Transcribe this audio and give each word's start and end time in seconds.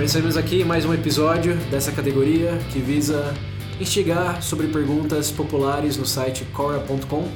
Começamos 0.00 0.34
aqui 0.38 0.64
mais 0.64 0.86
um 0.86 0.94
episódio 0.94 1.54
dessa 1.70 1.92
categoria 1.92 2.58
que 2.72 2.78
visa 2.78 3.34
instigar 3.78 4.42
sobre 4.42 4.68
perguntas 4.68 5.30
populares 5.30 5.98
no 5.98 6.06
site 6.06 6.42
cora.com. 6.54 7.28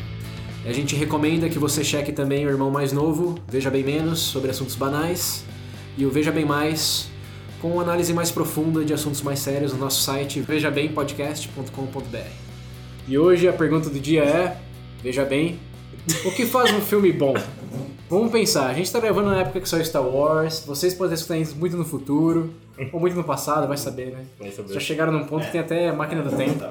A 0.64 0.72
gente 0.72 0.96
recomenda 0.96 1.46
que 1.50 1.58
você 1.58 1.84
cheque 1.84 2.10
também 2.10 2.46
o 2.46 2.48
irmão 2.48 2.70
mais 2.70 2.90
novo, 2.90 3.34
Veja 3.46 3.70
Bem 3.70 3.84
Menos, 3.84 4.18
sobre 4.18 4.50
assuntos 4.50 4.76
banais, 4.76 5.44
e 5.98 6.06
o 6.06 6.10
Veja 6.10 6.32
Bem 6.32 6.46
Mais, 6.46 7.10
com 7.60 7.78
análise 7.78 8.14
mais 8.14 8.30
profunda 8.30 8.82
de 8.82 8.94
assuntos 8.94 9.20
mais 9.20 9.40
sérios 9.40 9.74
no 9.74 9.78
nosso 9.78 10.00
site 10.00 10.40
vejabempodcast.com.br. 10.40 12.18
E 13.06 13.18
hoje 13.18 13.46
a 13.46 13.52
pergunta 13.52 13.90
do 13.90 14.00
dia 14.00 14.24
é: 14.24 14.56
Veja 15.02 15.26
bem, 15.26 15.60
o 16.24 16.30
que 16.30 16.46
faz 16.46 16.72
um 16.72 16.80
filme 16.80 17.12
bom? 17.12 17.34
Vamos 18.14 18.30
pensar, 18.30 18.70
a 18.70 18.72
gente 18.72 18.92
tá 18.92 19.00
gravando 19.00 19.28
na 19.28 19.40
época 19.40 19.60
que 19.60 19.68
saiu 19.68 19.84
Star 19.84 20.06
Wars, 20.06 20.60
vocês 20.64 20.94
podem 20.94 21.14
escutar 21.14 21.36
isso 21.36 21.56
muito 21.56 21.76
no 21.76 21.84
futuro, 21.84 22.54
ou 22.92 23.00
muito 23.00 23.16
no 23.16 23.24
passado, 23.24 23.66
vai 23.66 23.76
saber, 23.76 24.12
né? 24.12 24.24
Vai 24.38 24.52
saber. 24.52 24.72
Já 24.72 24.78
chegaram 24.78 25.10
num 25.10 25.26
ponto 25.26 25.44
que 25.44 25.50
tem 25.50 25.60
até 25.60 25.90
máquina 25.90 26.22
do 26.22 26.36
tempo. 26.36 26.62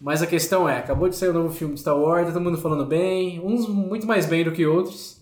Mas 0.00 0.22
a 0.22 0.26
questão 0.26 0.66
é, 0.66 0.78
acabou 0.78 1.06
de 1.06 1.16
sair 1.16 1.28
o 1.28 1.34
novo 1.34 1.54
filme 1.54 1.74
de 1.74 1.80
Star 1.80 1.94
Wars, 1.94 2.28
tá 2.28 2.32
todo 2.32 2.42
mundo 2.42 2.56
falando 2.56 2.86
bem, 2.86 3.40
uns 3.40 3.68
muito 3.68 4.06
mais 4.06 4.24
bem 4.24 4.42
do 4.42 4.52
que 4.52 4.64
outros, 4.64 5.20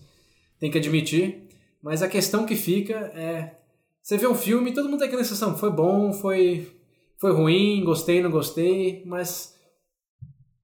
tem 0.61 0.71
que 0.71 0.77
admitir. 0.77 1.49
Mas 1.81 2.01
a 2.01 2.07
questão 2.07 2.45
que 2.45 2.55
fica 2.55 2.93
é, 3.13 3.57
você 4.01 4.17
vê 4.17 4.27
um 4.27 4.35
filme, 4.35 4.73
todo 4.73 4.87
mundo 4.87 4.99
tem 4.99 5.09
aquela 5.09 5.25
sensação, 5.25 5.57
foi 5.57 5.69
bom, 5.69 6.13
foi, 6.13 6.71
foi 7.17 7.33
ruim, 7.33 7.83
gostei, 7.83 8.23
não 8.23 8.31
gostei, 8.31 9.03
mas 9.05 9.53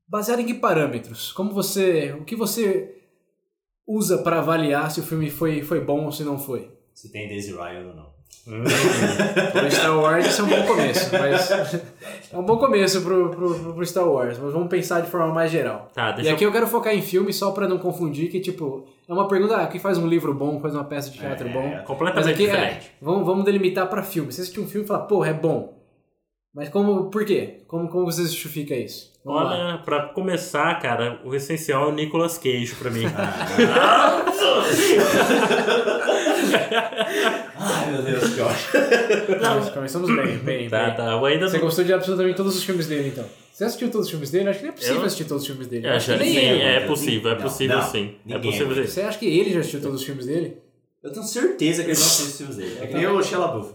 baseado 0.08 0.39
em 0.39 0.45
que 0.45 0.53
parâmetros? 0.53 1.33
Como 1.33 1.52
você, 1.52 2.16
o 2.17 2.23
que 2.23 2.33
você 2.33 2.98
usa 3.89 4.19
para 4.19 4.37
avaliar 4.37 4.91
se 4.91 4.99
o 4.99 5.03
filme 5.03 5.29
foi, 5.29 5.63
foi 5.63 5.81
bom 5.81 6.05
ou 6.05 6.11
se 6.11 6.23
não 6.23 6.37
foi? 6.37 6.69
Se 6.93 7.11
tem 7.11 7.27
Daisy 7.27 7.51
Ryan 7.53 7.87
ou 7.87 7.95
não. 7.95 8.19
Para 9.51 9.69
Star 9.69 9.97
Wars 9.99 10.25
isso 10.27 10.41
é 10.41 10.45
um 10.45 10.47
bom 10.47 10.65
começo, 10.65 11.09
mas 11.11 11.51
é 12.31 12.37
um 12.37 12.43
bom 12.43 12.57
começo 12.57 13.01
pro, 13.01 13.29
pro, 13.29 13.73
pro 13.73 13.85
Star 13.85 14.07
Wars, 14.07 14.37
mas 14.39 14.53
vamos 14.53 14.69
pensar 14.69 15.01
de 15.01 15.09
forma 15.09 15.33
mais 15.33 15.51
geral. 15.51 15.89
Tá, 15.93 16.15
E 16.21 16.29
aqui 16.29 16.43
eu 16.45 16.51
quero 16.51 16.67
focar 16.67 16.93
em 16.95 17.01
filme 17.01 17.31
só 17.33 17.51
pra 17.51 17.67
não 17.67 17.77
confundir, 17.77 18.29
que 18.29 18.39
tipo, 18.39 18.85
é 19.07 19.13
uma 19.13 19.27
pergunta, 19.27 19.57
ah, 19.57 19.67
quem 19.67 19.79
faz 19.79 19.97
um 19.97 20.07
livro 20.07 20.33
bom, 20.33 20.59
faz 20.59 20.73
uma 20.73 20.83
peça 20.83 21.09
de 21.09 21.17
teatro 21.19 21.47
É, 21.47 21.51
bom. 21.51 21.63
eu... 21.63 21.69
Mas 21.77 21.85
Completamente 21.85 22.29
aqui 22.33 22.47
é, 22.47 22.49
diferente. 22.51 22.91
vamos, 23.01 23.25
vamos 23.25 23.45
delimitar 23.45 23.87
pra 23.87 24.03
filme. 24.03 24.31
Você 24.31 24.41
assistiu 24.41 24.63
um 24.63 24.67
filme 24.67 24.85
e 24.85 24.87
fala, 24.87 25.05
porra, 25.05 25.29
é 25.29 25.33
bom. 25.33 25.77
Mas 26.53 26.69
como, 26.69 27.09
por 27.09 27.25
quê? 27.25 27.61
Como, 27.67 27.87
como 27.89 28.05
você 28.05 28.23
justifica 28.23 28.75
isso? 28.75 29.08
Vamos 29.33 29.44
lá. 29.52 29.67
Olha, 29.67 29.77
pra 29.80 30.02
começar, 30.08 30.80
cara, 30.81 31.19
o 31.23 31.35
essencial 31.35 31.85
é 31.85 31.88
o 31.88 31.91
Nicolas 31.94 32.38
Cage 32.38 32.73
pra 32.80 32.89
mim. 32.89 33.03
Ai, 37.58 37.91
meu 37.91 38.02
Deus, 38.02 38.33
que 38.33 38.41
ótimo. 38.41 39.41
Nós 39.41 39.69
Começamos 39.69 40.16
bem, 40.16 40.38
bem, 40.38 40.69
tá, 40.69 40.86
bem. 40.88 40.95
tá. 40.95 41.11
Eu 41.11 41.25
ainda 41.25 41.47
Você 41.47 41.58
não... 41.58 41.66
gostou 41.66 41.83
de 41.83 41.94
absolutamente 41.94 42.36
todos 42.38 42.55
os 42.55 42.63
filmes 42.63 42.88
dele, 42.88 43.09
então? 43.09 43.25
Você 43.52 43.63
assistiu 43.66 43.91
todos 43.91 44.05
os 44.08 44.11
filmes 44.11 44.30
dele? 44.31 44.49
Acho 44.49 44.59
que 44.59 44.66
não 44.66 44.71
é 44.71 44.75
possível 44.75 44.95
Eu- 44.99 45.05
assistir 45.05 45.23
todos 45.25 45.43
os 45.43 45.47
filmes 45.47 45.67
dele. 45.67 45.88
Eu 45.88 45.91
Acho 45.93 46.11
que 46.14 46.17
nem 46.19 46.30
sim, 46.33 46.38
ele. 46.39 46.61
é 46.64 46.80
possível, 46.81 47.31
é 47.31 47.36
Não, 47.36 47.41
possível 47.41 47.77
não, 47.77 47.83
sim. 47.88 48.16
É 48.25 48.33
ninguém. 48.36 48.52
possível 48.52 48.75
sim. 48.75 48.88
Você 48.88 49.02
acha 49.02 49.19
que 49.19 49.25
ele 49.25 49.52
já 49.53 49.59
assistiu 49.59 49.81
todos 49.81 49.99
os 49.99 50.05
filmes 50.05 50.25
dele? 50.25 50.58
Eu 51.03 51.11
tenho 51.11 51.25
certeza 51.25 51.83
que 51.83 51.89
ele 51.91 51.97
não 51.99 52.05
assiste 52.05 52.30
os 52.31 52.38
filmes 52.38 52.55
dele. 52.58 52.77
É 52.81 52.88
que 52.88 52.93
nem 52.93 53.08
o 53.08 53.21
Shia 53.23 53.38
LaBeouf. 53.38 53.73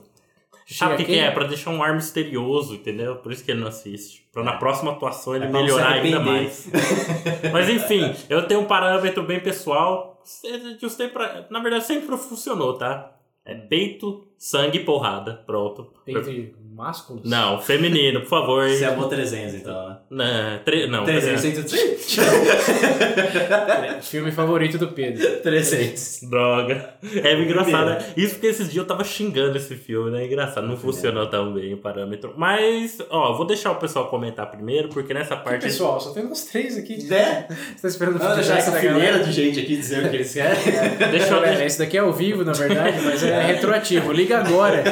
Sabe 0.67 0.95
o 0.95 0.97
que, 0.97 1.05
que 1.05 1.19
é? 1.19 1.31
Pra 1.31 1.47
deixar 1.47 1.71
um 1.71 1.83
ar 1.83 1.95
misterioso, 1.95 2.75
entendeu? 2.75 3.17
Por 3.17 3.33
isso 3.33 3.45
que 3.45 3.51
ele 3.51 3.61
não 3.61 3.69
assiste. 3.69 4.27
Pra 4.33 4.43
na 4.43 4.55
próxima 4.55 4.93
atuação 4.93 5.37
ele 5.37 5.45
É 5.45 5.49
melhorar 5.49 5.93
ainda 5.93 6.21
mais. 6.21 6.69
Mas 7.53 7.69
enfim, 7.69 8.15
eu 8.31 8.47
tenho 8.47 8.61
um 8.61 8.67
parâmetro 8.67 9.23
bem 9.23 9.41
pessoal. 9.41 10.23
Na 11.51 11.61
verdade, 11.61 11.85
sempre 11.85 12.17
funcionou, 12.17 12.79
tá? 12.79 13.15
É 13.45 13.55
peito, 13.55 14.27
sangue 14.45 14.81
e 14.81 14.85
porrada. 14.85 15.41
Pronto. 15.47 15.91
Entre 16.07 16.55
másculos? 16.71 17.25
Não, 17.25 17.59
feminino, 17.63 18.21
por 18.21 18.29
favor. 18.29 18.69
Você 18.69 18.85
amou 18.85 19.09
300, 19.09 19.55
então, 19.55 19.89
né? 19.89 19.97
Não, 20.11 20.59
tre... 20.63 20.87
não 20.87 21.05
300, 21.05 21.65
300. 21.65 22.19
Filme 24.05 24.31
favorito 24.31 24.77
do 24.77 24.89
Pedro. 24.89 25.41
300. 25.41 26.29
Droga. 26.29 26.91
É 27.23 27.41
engraçado, 27.41 27.87
né? 27.87 28.13
Isso 28.19 28.35
porque 28.35 28.49
esses 28.49 28.67
dias 28.67 28.77
eu 28.77 28.87
tava 28.87 29.03
xingando 29.03 29.57
esse 29.57 29.77
filme, 29.77 30.11
né? 30.11 30.27
Engraçado, 30.27 30.67
não 30.67 30.77
funcionou 30.77 31.27
tão 31.27 31.55
bem 31.55 31.73
o 31.73 31.79
parâmetro. 31.79 32.35
Mas, 32.37 32.99
ó, 33.09 33.33
vou 33.33 33.47
deixar 33.47 33.71
o 33.71 33.77
pessoal 33.77 34.09
comentar 34.09 34.51
primeiro, 34.51 34.89
porque 34.91 35.15
nessa 35.15 35.37
Que 35.37 35.45
parte. 35.45 35.63
pessoal, 35.63 35.99
só 35.99 36.11
tem 36.11 36.23
nós 36.23 36.45
três 36.45 36.77
aqui. 36.77 37.03
Né? 37.05 37.47
Você 37.49 37.81
tá 37.81 37.89
esperando 37.89 38.17
o 38.17 38.19
Vamos 38.19 38.37
deixar 38.37 38.59
essa 38.59 38.73
fileira 38.73 39.21
de 39.21 39.33
gente 39.33 39.59
aqui 39.59 39.75
dizer 39.75 40.05
o 40.05 40.11
que 40.11 40.17
eles 40.17 40.35
querem. 40.35 40.59
Deixa 41.11 41.33
eu. 41.33 41.45
É, 41.45 41.65
esse 41.65 41.79
daqui 41.79 41.97
é 41.97 42.01
ao 42.01 42.13
vivo, 42.13 42.45
na 42.45 42.53
verdade, 42.53 42.99
mas 43.03 43.23
é 43.23 43.43
retroativo. 43.43 44.13
Liga 44.13 44.34
agora. 44.35 44.83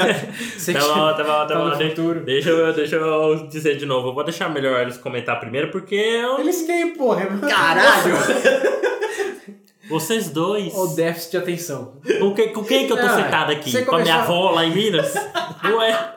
Você 0.58 0.72
Tá 0.72 0.80
bom, 0.80 0.94
tá 0.94 1.16
bom, 1.16 1.24
tá 1.24 1.46
tá 1.46 1.54
bom. 1.56 1.64
no 1.68 1.76
De- 1.76 1.88
futuro. 1.90 2.20
Deixa 2.20 2.50
eu, 2.50 2.72
deixa 2.72 2.96
eu 2.96 3.46
dizer 3.48 3.76
de 3.76 3.86
novo. 3.86 4.08
Eu 4.08 4.14
vou 4.14 4.24
deixar 4.24 4.48
melhor 4.48 4.80
eles 4.80 4.96
comentar 4.96 5.38
primeiro, 5.40 5.70
porque 5.70 5.94
eu. 5.94 6.40
Eles 6.40 6.62
quem, 6.62 6.94
porra? 6.94 7.26
Caralho! 7.48 8.16
Vocês 9.88 10.28
dois. 10.30 10.72
Olha 10.74 10.90
o 10.90 10.96
déficit 10.96 11.30
de 11.32 11.36
atenção. 11.36 11.92
Com, 12.18 12.34
que, 12.34 12.48
com 12.48 12.64
quem 12.64 12.86
que 12.86 12.92
eu 12.92 12.96
tô 12.96 13.06
Ah, 13.06 13.16
sentado 13.22 13.52
aqui? 13.52 13.84
Com 13.84 13.94
a 13.96 14.00
minha 14.00 14.16
avó 14.16 14.50
lá 14.50 14.64
em 14.64 14.74
Minas? 14.74 15.14
Ué? 15.64 16.12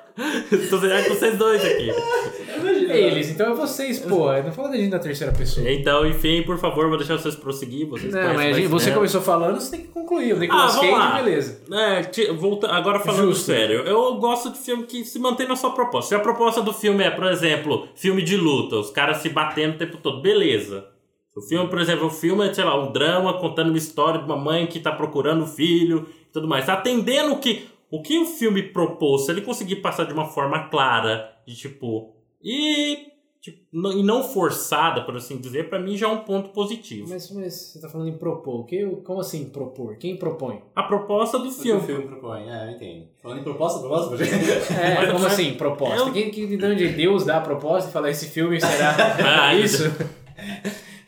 tô 0.69 0.79
sentado 0.79 1.03
com 1.07 1.13
vocês 1.13 1.37
dois 1.37 1.63
aqui. 1.63 1.91
Eles, 2.67 3.29
então 3.29 3.51
é 3.51 3.55
vocês, 3.55 3.99
porra. 3.99 4.41
Não 4.41 4.51
fala 4.51 4.69
da 4.69 4.77
gente 4.77 4.89
na 4.89 4.99
terceira 4.99 5.31
pessoa. 5.33 5.69
Então, 5.69 6.05
enfim, 6.05 6.43
por 6.43 6.57
favor, 6.57 6.87
vou 6.89 6.97
deixar 6.97 7.17
vocês 7.17 7.35
prosseguir. 7.35 7.87
Vocês 7.87 8.13
Não, 8.13 8.33
mas 8.33 8.55
gente- 8.55 8.67
você 8.67 8.91
começou 8.91 9.21
falando, 9.21 9.59
você 9.59 9.71
tem 9.71 9.81
que 9.81 9.87
concluir. 9.87 10.33
O 10.33 10.39
Nicolas 10.39 10.75
Ah, 10.75 10.79
vamos 10.79 10.97
lá. 10.99 11.21
Beleza. 11.21 11.61
É, 11.71 12.03
ti- 12.03 12.31
volta, 12.31 12.67
agora 12.67 12.99
falando 12.99 13.27
Justo. 13.29 13.45
sério, 13.45 13.81
eu 13.81 14.15
gosto 14.15 14.51
de 14.51 14.57
filme 14.59 14.83
que 14.83 15.03
se 15.05 15.19
mantém 15.19 15.47
na 15.47 15.55
sua 15.55 15.71
proposta. 15.71 16.09
Se 16.09 16.15
a 16.15 16.19
proposta 16.19 16.61
do 16.61 16.73
filme 16.73 17.03
é, 17.03 17.09
por 17.11 17.25
exemplo, 17.27 17.87
filme 17.95 18.21
de 18.21 18.35
luta, 18.37 18.75
os 18.77 18.89
caras 18.89 19.17
se 19.17 19.29
batendo 19.29 19.75
o 19.75 19.77
tempo 19.77 19.97
todo, 19.97 20.21
beleza. 20.21 20.85
O 21.35 21.41
filme, 21.41 21.69
por 21.69 21.79
exemplo, 21.79 22.07
o 22.07 22.09
filme 22.09 22.47
é, 22.47 22.53
sei 22.53 22.63
lá, 22.65 22.77
um 22.77 22.91
drama 22.91 23.33
contando 23.39 23.69
uma 23.69 23.77
história 23.77 24.19
de 24.19 24.25
uma 24.25 24.35
mãe 24.35 24.67
que 24.67 24.79
tá 24.79 24.91
procurando 24.91 25.43
o 25.43 25.47
filho 25.47 26.05
e 26.27 26.33
tudo 26.33 26.47
mais. 26.47 26.67
Atendendo 26.67 27.31
o 27.33 27.37
que, 27.39 27.65
o 27.89 28.01
que 28.01 28.17
o 28.19 28.25
filme 28.25 28.61
propôs, 28.61 29.25
se 29.25 29.31
ele 29.31 29.41
conseguir 29.41 29.77
passar 29.77 30.03
de 30.05 30.11
uma 30.13 30.25
forma 30.25 30.67
clara, 30.67 31.29
de 31.47 31.55
tipo. 31.55 32.13
E. 32.43 33.07
tipo, 33.41 33.57
não- 33.71 33.91
e 33.93 34.03
não 34.03 34.21
forçada, 34.23 35.01
por 35.05 35.15
assim 35.15 35.37
dizer, 35.37 35.69
pra 35.69 35.79
mim 35.79 35.95
já 35.95 36.07
é 36.07 36.09
um 36.09 36.19
ponto 36.19 36.49
positivo. 36.49 37.07
Mas, 37.09 37.31
mas 37.31 37.53
você 37.53 37.79
tá 37.81 37.87
falando 37.89 38.09
em 38.09 38.17
propor. 38.17 38.65
Que, 38.65 38.85
como 39.05 39.19
assim 39.21 39.45
propor? 39.45 39.97
Quem 39.97 40.17
propõe? 40.17 40.61
A 40.75 40.83
proposta 40.83 41.37
do 41.39 41.47
O 41.47 41.51
que 41.51 41.59
o 41.59 41.61
filme. 41.61 41.81
filme 41.85 42.05
propõe? 42.07 42.49
É, 42.49 42.65
eu 42.67 42.71
entendo. 42.71 43.07
Falando 43.21 43.39
em 43.39 43.43
proposta, 43.43 43.79
proposta. 43.79 44.15
É, 44.23 44.95
Mas- 44.95 45.07
como 45.11 45.23
mas- 45.23 45.33
assim, 45.33 45.53
proposta? 45.53 45.97
eu- 46.07 46.11
Quem, 46.13 46.29
que, 46.31 46.45
de 46.57 46.65
onde 46.65 46.87
Deus 46.89 47.25
dá 47.25 47.37
a 47.37 47.41
proposta 47.41 47.89
e 47.89 47.93
fala 47.93 48.09
esse 48.09 48.27
filme 48.27 48.59
será 48.59 48.95
Ah, 49.47 49.55
isso? 49.55 49.83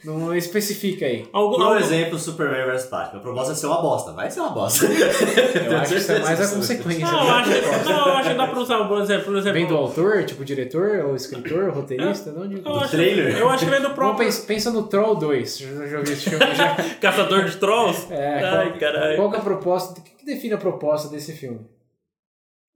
Não 0.03 0.33
especifica 0.35 1.05
aí. 1.05 1.27
Algum, 1.31 1.55
Por 1.57 1.63
algum- 1.65 1.79
exemplo, 1.79 2.17
Superman 2.17 2.65
vs 2.65 2.85
Batman. 2.89 3.19
A 3.19 3.21
proposta 3.21 3.51
é 3.53 3.55
ser 3.55 3.67
uma 3.67 3.81
bosta. 3.81 4.11
Vai 4.13 4.31
ser 4.31 4.39
uma 4.39 4.49
bosta. 4.49 4.85
Eu 4.85 5.77
acho 5.77 5.93
que 5.93 5.99
isso 5.99 6.11
é 6.11 6.19
mais 6.19 6.41
a 6.41 6.55
consequência. 6.55 7.05
Não, 7.05 7.23
eu 7.23 7.31
acho, 7.33 7.49
não, 7.85 8.07
eu 8.07 8.13
acho 8.13 8.29
que 8.29 8.35
dá 8.35 8.47
pra 8.47 8.59
usar, 8.59 8.87
por 8.87 9.01
exemplo, 9.01 9.25
por 9.25 9.35
exemplo 9.37 9.53
Vem 9.53 9.67
do 9.67 9.77
autor, 9.77 10.23
tipo 10.25 10.43
diretor, 10.43 11.05
ou 11.05 11.15
escritor, 11.15 11.69
roteirista? 11.71 12.31
Não, 12.31 12.47
de... 12.47 12.61
eu 12.65 12.75
acho, 12.77 12.89
trailer. 12.91 13.37
Eu 13.37 13.49
acho 13.49 13.65
que 13.65 13.71
vem 13.71 13.81
do 13.81 13.91
próprio 13.91 14.25
pensa, 14.25 14.45
pensa 14.47 14.71
no 14.71 14.83
Troll 14.83 15.15
2. 15.15 15.57
Já, 15.59 15.87
já 15.87 15.99
vi 16.01 16.11
esse 16.13 16.29
filme 16.29 16.55
já. 16.55 16.75
Caçador 16.99 17.45
de 17.45 17.57
Trolls. 17.57 18.07
É, 18.11 18.43
Ai, 18.43 18.69
qual, 18.69 18.79
caralho. 18.79 19.15
qual 19.17 19.29
que 19.29 19.35
é 19.35 19.39
a 19.39 19.43
proposta? 19.43 19.99
O 19.99 20.03
que, 20.03 20.11
que 20.11 20.25
define 20.25 20.53
a 20.53 20.57
proposta 20.57 21.07
desse 21.09 21.33
filme? 21.33 21.59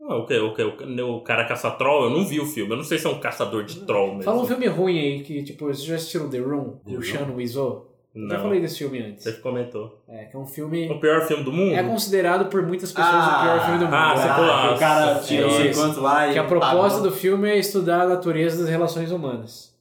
Ah, 0.08 0.16
O 0.18 0.26
que, 0.26 0.38
o, 0.38 0.54
que, 0.54 0.64
o, 1.02 1.22
cara 1.22 1.46
caça 1.46 1.72
troll, 1.72 2.06
eu 2.06 2.10
não 2.12 2.26
vi 2.26 2.40
o 2.40 2.46
filme. 2.46 2.72
Eu 2.72 2.78
não 2.78 2.84
sei 2.84 2.98
se 3.00 3.08
é 3.08 3.10
um 3.10 3.20
caçador 3.20 3.64
de 3.64 3.82
troll 3.86 4.10
mesmo. 4.10 4.24
Fala 4.24 4.42
um 4.42 4.46
filme 4.46 4.68
ruim 4.68 5.00
aí 5.00 5.24
que, 5.24 5.44
tipo, 5.44 5.66
vocês 5.66 5.84
já 5.84 5.96
assistiram 5.96 6.30
The 6.30 6.38
Room? 6.40 6.78
The 6.86 6.92
o 6.92 6.96
Room? 6.96 7.02
Sean 7.04 7.32
Wiseau? 7.36 7.92
Eu 8.14 8.30
Já 8.30 8.36
Não. 8.36 8.44
falei 8.44 8.62
desse 8.62 8.78
filme 8.78 9.00
antes. 9.00 9.24
Você 9.26 9.34
comentou. 9.34 10.02
É, 10.08 10.24
que 10.26 10.36
é 10.38 10.40
um 10.40 10.46
filme. 10.46 10.90
O 10.90 11.00
pior 11.02 11.28
filme 11.28 11.44
do 11.44 11.52
mundo? 11.52 11.74
É 11.76 11.84
considerado 11.84 12.46
por 12.50 12.62
muitas 12.62 12.92
pessoas 12.94 13.14
o 13.14 13.42
pior 13.42 13.62
filme 13.66 13.80
do 13.80 13.86
mundo. 13.86 13.94
ah, 13.94 14.14
É. 14.14 14.18
você 14.18 14.28
pula- 14.36 14.74
o 14.76 14.80
cara 14.80 15.14
Nossa 15.16 15.28
tira 15.28 15.48
não 15.48 15.52
sei 15.58 15.74
quanto 15.74 16.00
lá 16.00 16.30
e. 16.30 16.34
Que 16.34 16.40
a 16.40 16.44
proposta 16.46 16.98
pagou. 17.00 17.02
do 17.02 17.12
filme 17.12 17.50
é 17.50 17.58
estudar 17.58 18.02
a 18.04 18.08
natureza 18.08 18.60
das 18.62 18.70
relações 18.70 19.12
humanas. 19.12 19.76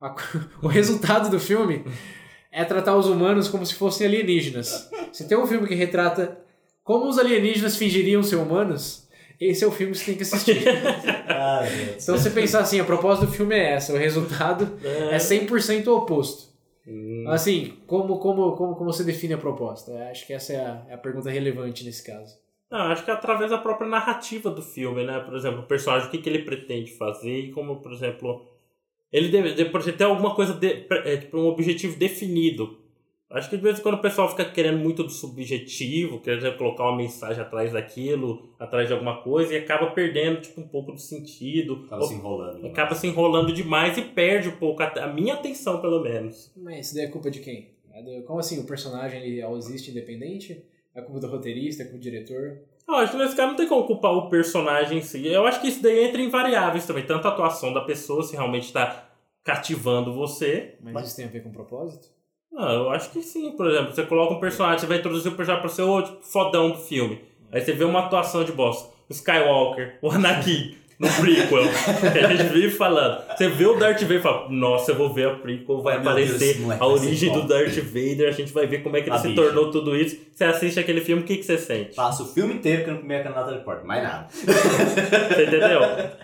A- 0.00 0.14
O 0.62 0.66
resultado 0.68 1.28
do 1.30 1.38
filme 1.38 1.84
é 2.50 2.64
tratar 2.64 2.96
os 2.96 3.06
humanos 3.06 3.48
como 3.48 3.66
se 3.66 3.74
fossem 3.74 4.06
alienígenas. 4.06 4.90
Se 5.12 5.28
tem 5.28 5.36
um 5.36 5.46
filme 5.46 5.66
que 5.68 5.74
retrata 5.74 6.38
como 6.82 7.06
os 7.06 7.18
alienígenas 7.18 7.76
fingiriam 7.76 8.22
ser 8.22 8.36
humanos, 8.36 9.03
esse 9.40 9.64
é 9.64 9.66
o 9.66 9.70
filme 9.72 9.92
que 9.92 9.98
você 9.98 10.04
tem 10.06 10.16
que 10.16 10.22
assistir. 10.22 10.64
Então 12.02 12.16
você 12.16 12.30
pensar 12.30 12.60
assim, 12.60 12.80
a 12.80 12.84
proposta 12.84 13.26
do 13.26 13.32
filme 13.32 13.54
é 13.54 13.72
essa, 13.72 13.92
o 13.92 13.96
resultado 13.96 14.78
é 14.82 15.16
100% 15.16 15.86
o 15.86 15.96
oposto. 15.96 16.54
Hum. 16.86 17.24
Assim, 17.28 17.78
como, 17.86 18.18
como, 18.18 18.52
como, 18.52 18.74
como 18.74 18.92
você 18.92 19.04
define 19.04 19.34
a 19.34 19.38
proposta? 19.38 19.92
Acho 20.10 20.26
que 20.26 20.32
essa 20.32 20.52
é 20.52 20.56
a, 20.56 20.86
é 20.88 20.94
a 20.94 20.98
pergunta 20.98 21.30
relevante 21.30 21.84
nesse 21.84 22.04
caso. 22.04 22.36
Não, 22.70 22.80
acho 22.80 23.04
que 23.04 23.10
é 23.10 23.14
através 23.14 23.50
da 23.50 23.58
própria 23.58 23.88
narrativa 23.88 24.50
do 24.50 24.62
filme, 24.62 25.04
né? 25.04 25.20
Por 25.20 25.36
exemplo, 25.36 25.60
o 25.60 25.66
personagem, 25.66 26.08
o 26.08 26.10
que, 26.10 26.18
que 26.18 26.28
ele 26.28 26.40
pretende 26.40 26.92
fazer 26.92 27.38
e 27.38 27.52
como, 27.52 27.76
por 27.80 27.92
exemplo, 27.92 28.46
ele 29.12 29.28
deve, 29.28 29.54
deve 29.54 29.92
ter 29.92 30.04
alguma 30.04 30.34
coisa, 30.34 30.52
de, 30.54 30.86
é, 30.90 31.16
tipo, 31.18 31.38
um 31.38 31.46
objetivo 31.46 31.96
definido. 31.96 32.83
Acho 33.34 33.50
que 33.50 33.56
de 33.56 33.62
vez 33.62 33.78
em 33.78 33.82
quando 33.82 33.96
o 33.96 34.00
pessoal 34.00 34.28
fica 34.30 34.44
querendo 34.44 34.78
muito 34.78 35.02
do 35.02 35.10
subjetivo, 35.10 36.20
querendo 36.20 36.56
colocar 36.56 36.84
uma 36.84 36.96
mensagem 36.96 37.42
atrás 37.42 37.72
daquilo, 37.72 38.48
atrás 38.58 38.86
de 38.86 38.94
alguma 38.94 39.22
coisa, 39.22 39.52
e 39.52 39.56
acaba 39.56 39.90
perdendo 39.90 40.40
tipo, 40.40 40.60
um 40.60 40.68
pouco 40.68 40.92
do 40.92 41.00
sentido. 41.00 41.82
Acaba 41.86 42.02
Ou- 42.02 42.08
se 42.08 42.14
enrolando. 42.14 42.66
acaba 42.66 42.94
se 42.94 43.06
enrolando 43.08 43.52
demais 43.52 43.98
e 43.98 44.02
perde 44.02 44.48
um 44.48 44.56
pouco 44.56 44.82
a, 44.82 44.86
a 44.86 45.12
minha 45.12 45.34
atenção, 45.34 45.80
pelo 45.80 46.00
menos. 46.00 46.52
Mas 46.56 46.86
isso 46.86 46.94
daí 46.94 47.06
é 47.06 47.08
culpa 47.08 47.30
de 47.30 47.40
quem? 47.40 47.74
É 47.92 48.20
Como 48.22 48.38
assim, 48.38 48.60
o 48.60 48.64
personagem 48.64 49.20
ele 49.22 49.42
existe 49.56 49.90
independente? 49.90 50.64
É 50.94 51.00
culpa 51.02 51.20
do 51.20 51.26
roteirista, 51.26 51.82
é 51.82 51.86
culpa 51.86 51.98
do 51.98 52.02
diretor? 52.02 52.60
Eu 52.86 52.94
acho 52.96 53.12
que 53.12 53.18
nesse 53.18 53.34
caso 53.34 53.48
não 53.48 53.56
tem 53.56 53.66
como 53.68 53.84
culpar 53.86 54.12
o 54.12 54.28
personagem 54.28 54.98
em 54.98 55.02
si. 55.02 55.26
Eu 55.26 55.46
acho 55.46 55.60
que 55.60 55.68
isso 55.68 55.82
daí 55.82 56.04
entra 56.04 56.20
em 56.20 56.28
variáveis 56.28 56.86
também. 56.86 57.04
Tanto 57.04 57.26
a 57.26 57.30
atuação 57.30 57.72
da 57.72 57.80
pessoa, 57.80 58.22
se 58.22 58.34
realmente 58.36 58.64
está 58.66 59.08
cativando 59.42 60.12
você. 60.14 60.74
Mas, 60.80 60.94
Mas- 60.94 61.06
isso 61.08 61.16
tem 61.16 61.24
a 61.24 61.28
ver 61.28 61.42
com 61.42 61.50
propósito? 61.50 62.13
Ah, 62.56 62.72
eu 62.72 62.90
acho 62.90 63.10
que 63.10 63.22
sim. 63.22 63.52
Por 63.52 63.68
exemplo, 63.68 63.94
você 63.94 64.04
coloca 64.04 64.34
um 64.34 64.40
personagem, 64.40 64.78
você 64.80 64.86
vai 64.86 64.98
introduzir 64.98 65.32
o 65.32 65.36
personagem 65.36 65.62
pra 65.66 65.74
ser 65.74 65.82
o 65.82 66.02
tipo, 66.02 66.22
fodão 66.22 66.70
do 66.70 66.78
filme. 66.78 67.20
Aí 67.52 67.60
você 67.60 67.72
vê 67.72 67.84
uma 67.84 68.00
atuação 68.00 68.44
de 68.44 68.52
bosta. 68.52 68.92
O 69.08 69.12
Skywalker, 69.12 69.98
o 70.00 70.10
Anakin, 70.10 70.76
no 71.04 71.22
prequel. 71.22 72.12
que 72.12 72.18
a 72.18 72.34
gente 72.34 72.52
vive 72.52 72.70
falando. 72.70 73.22
Você 73.36 73.48
vê 73.48 73.66
o 73.66 73.74
Darth 73.78 74.00
Vader 74.02 74.18
e 74.18 74.22
fala, 74.22 74.48
nossa, 74.50 74.92
eu 74.92 74.96
vou 74.96 75.12
ver 75.12 75.28
a 75.28 75.34
prequel, 75.34 75.82
vai 75.82 75.96
aparecer 75.96 76.56
Deus, 76.58 76.80
a 76.80 76.86
origem 76.86 77.32
do 77.32 77.46
Darth 77.46 77.74
Vader, 77.78 78.28
a 78.28 78.32
gente 78.32 78.52
vai 78.52 78.66
ver 78.66 78.82
como 78.82 78.96
é 78.96 79.02
que 79.02 79.08
ele 79.08 79.16
A 79.16 79.18
se 79.18 79.28
bicha. 79.28 79.42
tornou 79.42 79.70
tudo 79.70 79.94
isso. 79.96 80.16
Você 80.34 80.44
assiste 80.44 80.80
aquele 80.80 81.00
filme, 81.00 81.22
o 81.22 81.24
que, 81.24 81.36
que 81.36 81.44
você 81.44 81.56
sente? 81.58 81.94
Passa 81.94 82.22
o 82.22 82.26
filme 82.26 82.54
inteiro 82.54 82.82
que 82.84 82.90
eu 82.90 82.94
não 82.94 83.00
comia 83.02 83.20
a 83.20 83.30
Natalie 83.30 83.60
Portman, 83.62 83.86
mais 83.86 84.02
nada. 84.02 84.26
Você 84.30 85.44
entendeu? 85.44 85.80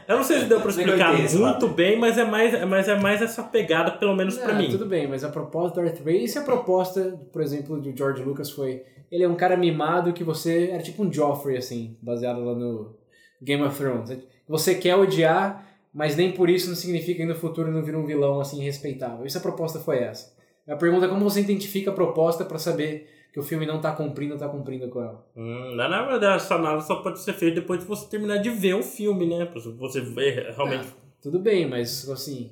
Eu 0.09 0.17
não 0.17 0.25
sei 0.25 0.41
se 0.41 0.45
deu 0.47 0.61
pra 0.61 0.71
explicar 0.71 1.21
esse 1.21 1.37
muito 1.37 1.69
bem, 1.69 1.97
mas 1.99 2.19
é 2.19 2.25
mais, 2.25 2.65
mas 2.69 2.89
é 2.89 2.97
mais 2.99 3.23
essa 3.23 3.43
pegada, 3.43 3.93
pelo 3.93 4.17
menos 4.17 4.37
pra 4.37 4.53
Ah, 4.53 4.57
mim. 4.57 4.69
Tudo 4.71 4.87
bem, 4.87 5.07
mas 5.07 5.23
a 5.25 5.29
proposta 5.29 5.81
do 5.81 5.87
Darth 5.87 5.99
Vader, 5.99 6.23
e 6.23 6.29
se 6.29 6.39
a 6.39 6.43
proposta, 6.43 7.19
por 7.33 7.43
exemplo, 7.43 7.81
do 7.81 7.97
George 7.97 8.23
Lucas 8.23 8.51
foi, 8.51 8.83
ele 9.11 9.23
é 9.25 9.29
um 9.29 9.35
cara 9.37 9.57
mimado 9.57 10.13
que 10.13 10.25
você, 10.25 10.71
era 10.73 10.83
tipo 10.83 11.05
um 11.05 11.13
Joffrey, 11.13 11.57
assim, 11.57 11.97
baseado 12.03 12.45
lá 12.45 12.55
no 12.55 12.97
Game 13.43 13.63
of 13.63 13.77
Thrones. 13.79 14.11
Você 14.51 14.75
quer 14.75 14.97
odiar, 14.97 15.65
mas 15.95 16.17
nem 16.17 16.33
por 16.33 16.51
isso 16.51 16.69
não 16.69 16.75
significa 16.75 17.21
que 17.21 17.25
no 17.25 17.37
futuro 17.37 17.71
não 17.71 17.85
vira 17.85 17.97
um 17.97 18.05
vilão, 18.05 18.41
assim, 18.41 18.61
respeitável. 18.61 19.25
E 19.25 19.31
se 19.31 19.39
a 19.39 19.41
proposta 19.41 19.79
foi 19.79 19.99
essa? 19.99 20.35
A 20.69 20.75
pergunta 20.75 21.07
é 21.07 21.09
como 21.09 21.23
você 21.23 21.41
identifica 21.41 21.93
a 21.93 21.95
proposta 21.95 22.45
pra 22.45 22.59
saber 22.59 23.09
que 23.33 23.39
o 23.39 23.45
filme 23.45 23.65
não 23.65 23.81
tá 23.81 23.93
cumprindo 23.93 24.35
ou 24.35 24.41
tá 24.41 24.49
cumprindo 24.49 24.89
com 24.89 25.01
ela. 25.01 25.25
Hum, 25.37 25.77
na 25.77 26.05
verdade, 26.05 26.43
essa 26.43 26.57
análise 26.57 26.89
só 26.89 26.97
pode 26.97 27.21
ser 27.21 27.33
feita 27.35 27.61
depois 27.61 27.79
de 27.79 27.87
você 27.87 28.09
terminar 28.09 28.39
de 28.39 28.51
ver 28.51 28.75
o 28.75 28.83
filme, 28.83 29.25
né? 29.25 29.45
Pra 29.47 29.61
você 29.61 30.01
ver 30.01 30.53
realmente. 30.53 30.89
Tudo 31.23 31.39
bem, 31.39 31.69
mas 31.69 32.09
assim, 32.11 32.51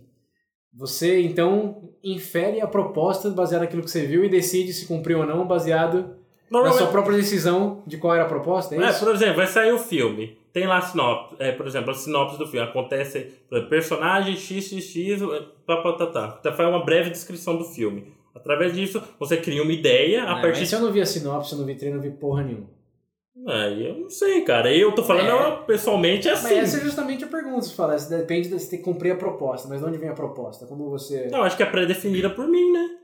você 0.73 1.21
então 1.23 1.91
infere 2.05 2.61
a 2.61 2.67
proposta 2.69 3.29
baseada 3.29 3.65
naquilo 3.65 3.83
que 3.83 3.91
você 3.91 4.07
viu 4.07 4.25
e 4.25 4.29
decide 4.29 4.73
se 4.73 4.87
cumpriu 4.87 5.19
ou 5.19 5.27
não 5.27 5.49
baseado 5.49 6.15
na 6.51 6.71
sua 6.73 6.87
própria 6.87 7.17
decisão 7.17 7.83
de 7.87 7.97
qual 7.97 8.15
era 8.15 8.25
a 8.25 8.29
proposta, 8.29 8.77
é 8.77 8.79
É, 8.79 8.93
por 8.93 9.13
exemplo, 9.13 9.37
vai 9.37 9.49
sair 9.49 9.73
o 9.73 9.79
filme. 9.79 10.39
Tem 10.59 10.67
lá 10.67 10.79
a 10.79 10.83
sinopse. 10.83 11.37
É, 11.39 11.53
por 11.53 11.67
exemplo, 11.67 11.91
a 11.91 11.95
sinopse 11.95 12.39
do 12.39 12.47
filme. 12.47 12.67
Acontece, 12.67 13.33
personagem 13.69 14.37
XXX, 14.37 15.23
pá, 15.67 15.93
tá, 15.93 16.07
tá. 16.07 16.37
Então 16.41 16.53
faz 16.53 16.69
uma 16.69 16.85
breve 16.85 17.11
descrição 17.11 17.57
do 17.57 17.65
filme. 17.65 18.13
Através 18.35 18.75
disso, 18.75 19.03
você 19.19 19.37
cria 19.37 19.63
uma 19.63 19.73
ideia 19.73 20.23
a 20.25 20.35
Não, 20.35 20.43
partir 20.43 20.61
mas 20.61 20.69
se 20.69 20.75
eu 20.75 20.81
não 20.81 20.93
vi 20.93 21.01
a 21.01 21.07
sinopse, 21.07 21.53
eu 21.53 21.59
não 21.59 21.65
vi 21.67 21.75
treino, 21.77 21.97
não 21.97 22.03
vi 22.03 22.11
porra 22.11 22.43
nenhuma. 22.43 22.69
Aí 23.47 23.87
eu 23.89 23.95
não 23.95 24.11
sei, 24.11 24.43
cara. 24.43 24.75
Eu 24.75 24.93
tô 24.93 25.03
falando, 25.05 25.29
É. 25.31 25.47
eu, 25.49 25.57
pessoalmente, 25.65 26.29
é 26.29 26.33
Mas 26.33 26.45
assim. 26.45 26.55
essa 26.59 26.77
é 26.79 26.81
justamente 26.81 27.25
a 27.25 27.29
pergunta, 27.29 27.63
você 27.63 27.75
fala, 27.75 27.97
depende 27.97 28.49
de 28.49 28.59
você 28.59 28.71
ter 28.71 28.79
que 28.79 28.83
cumprir 28.83 29.13
a 29.13 29.17
proposta, 29.17 29.69
mas 29.69 29.81
de 29.81 29.87
onde 29.87 29.97
vem 29.97 30.09
a 30.09 30.15
proposta? 30.15 30.67
Como 30.67 30.91
você... 30.91 31.29
Não, 31.31 31.43
acho 31.43 31.57
que 31.57 31.63
é 31.63 31.67
pré-definida 31.67 32.29
por 32.31 32.49
mim, 32.49 32.73
né? 32.73 32.98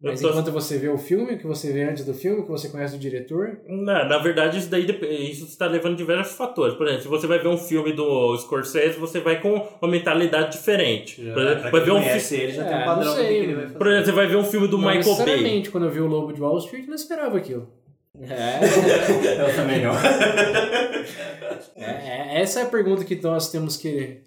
Mas 0.00 0.20
tô- 0.20 0.28
enquanto 0.28 0.52
você 0.52 0.78
vê 0.78 0.88
o 0.88 0.96
filme, 0.96 1.34
o 1.34 1.38
que 1.38 1.46
você 1.46 1.72
vê 1.72 1.82
antes 1.82 2.04
do 2.04 2.14
filme, 2.14 2.38
o 2.40 2.44
que 2.44 2.50
você 2.50 2.68
conhece 2.68 2.94
do 2.96 3.00
diretor, 3.00 3.58
Na, 3.66 4.04
na 4.04 4.18
verdade, 4.18 4.56
isso 4.58 4.70
daí 4.70 4.86
isso 5.28 5.44
está 5.46 5.66
levando 5.66 5.96
diversos 5.96 6.36
fatores. 6.36 6.74
Por 6.76 6.86
exemplo, 6.86 7.02
se 7.02 7.08
você 7.08 7.26
vai 7.26 7.40
ver 7.40 7.48
um 7.48 7.58
filme 7.58 7.92
do 7.92 8.36
Scorsese, 8.38 8.96
você 8.96 9.18
vai 9.18 9.40
com 9.40 9.54
uma 9.82 9.90
mentalidade 9.90 10.52
diferente. 10.56 11.20
Por 11.20 11.42
exemplo, 11.42 11.70
vai 11.72 11.80
ver 11.80 11.90
um 11.90 11.94
conhece 11.96 12.36
fi- 12.36 12.42
ele, 12.42 12.52
já 12.52 12.62
É, 12.62 12.66
tem 12.68 12.76
um 12.76 12.78
não 12.78 12.86
padrão 12.86 13.14
sei, 13.16 13.26
que 13.26 13.32
ele 13.34 13.54
vai 13.54 13.64
fazer. 13.64 13.78
Por 13.78 13.86
exemplo, 13.88 14.04
você 14.06 14.12
vai 14.12 14.26
ver 14.28 14.36
um 14.36 14.44
filme 14.44 14.68
do 14.68 14.78
não 14.78 14.88
Michael 14.88 15.16
Bay. 15.16 15.66
quando 15.68 15.84
eu 15.86 15.90
vi 15.90 16.00
o 16.00 16.06
Lobo 16.06 16.32
de 16.32 16.40
Wall 16.40 16.58
Street, 16.58 16.84
eu 16.84 16.88
não 16.90 16.94
esperava 16.94 17.36
aquilo. 17.36 17.68
É, 18.20 18.58
Eu 19.48 19.54
também 19.56 19.82
não. 19.82 19.92
É, 21.76 22.36
é- 22.36 22.40
essa 22.40 22.60
é 22.60 22.62
a 22.64 22.66
pergunta 22.66 23.04
que 23.04 23.16
nós 23.16 23.50
temos 23.50 23.76
que 23.76 24.18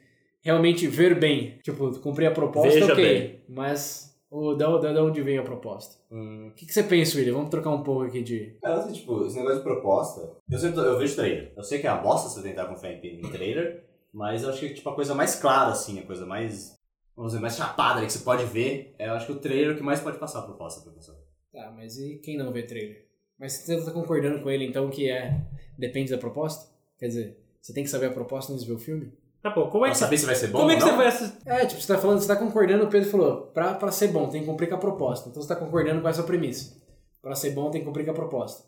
realmente 0.41 0.87
ver 0.87 1.17
bem. 1.19 1.57
Tipo, 1.63 1.91
cumprir 1.99 2.27
a 2.27 2.31
proposta, 2.31 2.71
Veja 2.71 2.93
ok. 2.93 3.03
bem. 3.03 3.35
Mas 3.49 4.10
o, 4.31 4.55
da, 4.55 4.77
da, 4.77 4.93
da 4.93 5.03
onde 5.03 5.21
vem 5.21 5.37
a 5.37 5.43
proposta? 5.43 5.97
Hum, 6.09 6.47
O 6.47 6.51
que, 6.55 6.65
que 6.65 6.73
você 6.73 6.81
pensa, 6.83 7.17
William? 7.17 7.33
Vamos 7.33 7.49
trocar 7.49 7.69
um 7.69 7.83
pouco 7.83 8.03
aqui 8.03 8.23
de. 8.23 8.57
Cara, 8.61 8.77
assim, 8.77 8.93
tipo, 8.93 9.25
esse 9.25 9.35
negócio 9.35 9.57
de 9.57 9.63
proposta, 9.63 10.31
eu 10.49 10.57
sempre 10.57 10.79
eu 10.79 10.97
vejo 10.97 11.15
trailer. 11.15 11.53
Eu 11.55 11.63
sei 11.63 11.79
que 11.79 11.85
é 11.87 11.91
uma 11.91 12.01
bosta 12.01 12.29
você 12.29 12.41
tentar 12.47 12.65
confiar 12.65 12.93
em, 12.93 13.19
em 13.19 13.29
trailer, 13.29 13.83
mas 14.13 14.41
eu 14.43 14.49
acho 14.49 14.59
que 14.61 14.73
tipo, 14.73 14.89
a 14.89 14.95
coisa 14.95 15.13
mais 15.13 15.35
clara, 15.35 15.71
assim, 15.71 15.99
a 15.99 16.03
coisa 16.05 16.25
mais, 16.25 16.73
vamos 17.15 17.33
dizer, 17.33 17.41
mais 17.41 17.55
chapada 17.57 17.97
ali 17.99 18.07
que 18.07 18.13
você 18.13 18.23
pode 18.23 18.45
ver, 18.45 18.95
é, 18.97 19.07
eu 19.09 19.13
acho 19.13 19.25
que 19.27 19.31
o 19.33 19.39
trailer 19.39 19.75
é 19.75 19.77
que 19.77 19.83
mais 19.83 19.99
pode 19.99 20.17
passar 20.17 20.39
a 20.39 20.43
proposta 20.43 20.81
pra 20.81 20.93
pessoa. 20.93 21.17
Tá, 21.51 21.71
mas 21.75 21.97
e 21.99 22.15
quem 22.23 22.37
não 22.37 22.51
vê 22.53 22.63
trailer? 22.63 23.05
Mas 23.37 23.53
você 23.53 23.83
tá 23.83 23.91
concordando 23.91 24.41
com 24.41 24.49
ele 24.49 24.65
então 24.65 24.89
que 24.89 25.09
é. 25.09 25.41
Depende 25.77 26.11
da 26.11 26.17
proposta? 26.17 26.69
Quer 26.99 27.07
dizer, 27.07 27.37
você 27.59 27.73
tem 27.73 27.83
que 27.83 27.89
saber 27.89 28.05
a 28.05 28.11
proposta 28.11 28.53
antes 28.53 28.63
de 28.63 28.69
ver 28.71 28.75
o 28.77 28.79
filme? 28.79 29.11
Tá 29.41 29.49
bom, 29.49 29.69
como 29.69 29.85
é 29.85 29.89
Pra 29.89 29.93
que, 29.93 29.97
saber 29.99 30.17
se 30.17 30.25
vai 30.25 30.35
ser 30.35 30.47
bom 30.47 30.59
como 30.59 30.71
é 30.71 30.75
que 30.75 30.81
você 30.81 30.89
não, 30.89 30.97
vai 30.97 31.07
assistir? 31.07 31.37
É, 31.47 31.65
tipo, 31.65 31.81
você 31.81 31.93
tá 31.93 31.99
falando, 31.99 32.19
você 32.19 32.27
tá 32.27 32.35
concordando, 32.35 32.83
o 32.83 32.87
Pedro 32.89 33.09
falou, 33.09 33.41
pra, 33.47 33.73
pra 33.73 33.91
ser 33.91 34.09
bom 34.09 34.29
tem 34.29 34.41
que 34.41 34.47
cumprir 34.47 34.69
com 34.69 34.75
a 34.75 34.79
proposta. 34.79 35.29
Então 35.29 35.41
você 35.41 35.47
tá 35.47 35.55
concordando 35.55 36.01
com 36.01 36.07
essa 36.07 36.23
premissa. 36.23 36.79
Pra 37.21 37.33
ser 37.35 37.51
bom 37.51 37.71
tem 37.71 37.81
que 37.81 37.87
cumprir 37.87 38.05
com 38.05 38.11
a 38.11 38.15
proposta. 38.15 38.63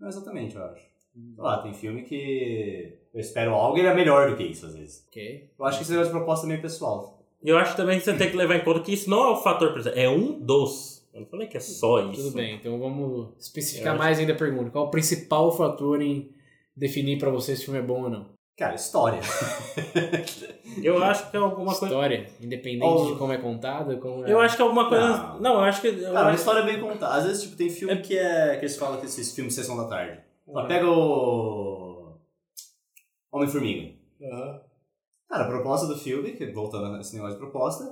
Não, 0.00 0.08
exatamente, 0.08 0.56
eu 0.56 0.62
acho. 0.64 0.82
Sei 1.12 1.34
lá, 1.44 1.58
tem 1.62 1.74
filme 1.74 2.02
que 2.04 2.98
eu 3.12 3.20
espero 3.20 3.52
algo 3.54 3.76
e 3.76 3.80
ele 3.80 3.88
é 3.88 3.94
melhor 3.94 4.30
do 4.30 4.36
que 4.36 4.44
isso, 4.44 4.64
às 4.66 4.74
vezes. 4.74 5.04
Ok? 5.08 5.50
Eu 5.58 5.64
acho 5.66 5.78
que 5.78 5.82
esse 5.82 5.90
negócio 5.92 6.12
de 6.12 6.18
proposta 6.18 6.46
é 6.46 6.48
meio 6.48 6.62
pessoal. 6.62 7.18
Eu 7.42 7.58
acho 7.58 7.76
também 7.76 7.98
que 7.98 8.04
você 8.04 8.14
tem 8.14 8.30
que 8.30 8.36
levar 8.36 8.56
em 8.56 8.64
conta 8.64 8.80
que 8.80 8.92
isso 8.92 9.08
não 9.10 9.24
é 9.28 9.30
o 9.32 9.36
fator 9.36 9.72
principal, 9.72 9.98
é 9.98 10.08
um 10.08 10.38
dos. 10.40 11.06
Eu 11.12 11.20
não 11.20 11.28
falei 11.28 11.48
que 11.48 11.56
é 11.56 11.60
só 11.60 12.00
isso. 12.10 12.22
Tudo 12.22 12.34
bem, 12.36 12.56
então 12.56 12.78
vamos 12.78 13.30
especificar 13.38 13.88
Eu 13.88 13.92
acho- 13.92 13.98
mais 14.02 14.18
ainda 14.18 14.32
a 14.32 14.36
pergunta. 14.36 14.70
Qual 14.70 14.86
o 14.86 14.90
principal 14.90 15.50
fator 15.56 16.00
em 16.00 16.30
definir 16.76 17.18
pra 17.18 17.30
você 17.30 17.54
se 17.56 17.62
o 17.62 17.64
filme 17.66 17.80
é 17.80 17.82
bom 17.82 18.04
ou 18.04 18.10
não? 18.10 18.37
Cara, 18.58 18.74
história. 18.74 19.20
Eu 20.82 21.02
acho 21.02 21.30
que 21.30 21.36
é 21.36 21.40
alguma 21.40 21.66
coisa. 21.72 21.86
História, 21.86 22.28
independente 22.40 22.84
Oh. 22.84 23.12
de 23.12 23.18
como 23.18 23.32
é 23.32 23.38
contada, 23.38 23.96
como 23.98 24.26
é... 24.26 24.32
Eu 24.32 24.40
acho 24.40 24.56
que 24.56 24.62
é 24.62 24.64
alguma 24.64 24.88
coisa. 24.88 25.08
Não. 25.08 25.40
Não, 25.40 25.52
eu 25.54 25.60
acho 25.60 25.80
que. 25.80 25.86
eu 25.88 26.00
Cara, 26.02 26.12
uma 26.12 26.26
acho- 26.30 26.38
história 26.38 26.62
bem 26.62 26.80
contada. 26.80 27.14
Às 27.14 27.24
vezes, 27.26 27.42
tipo, 27.44 27.56
tem 27.56 27.70
filme 27.70 27.96
que 28.02 28.18
é. 28.18 28.56
que 28.56 28.64
eles 28.64 28.76
falam 28.76 28.98
que 29.00 29.06
esses 29.06 29.32
filmes 29.34 29.54
Sessão 29.54 29.76
da 29.76 29.84
Tarde. 29.86 30.20
Ó, 30.46 30.66
pega 30.66 30.88
o. 30.90 32.16
Homem-Formiga. 33.32 33.94
Cara, 35.28 35.44
a 35.44 35.48
proposta 35.48 35.86
do 35.86 35.96
filme, 35.98 36.32
que 36.32 36.46
voltando 36.50 36.96
nesse 36.96 37.14
negócio 37.14 37.34
de 37.36 37.40
proposta, 37.40 37.84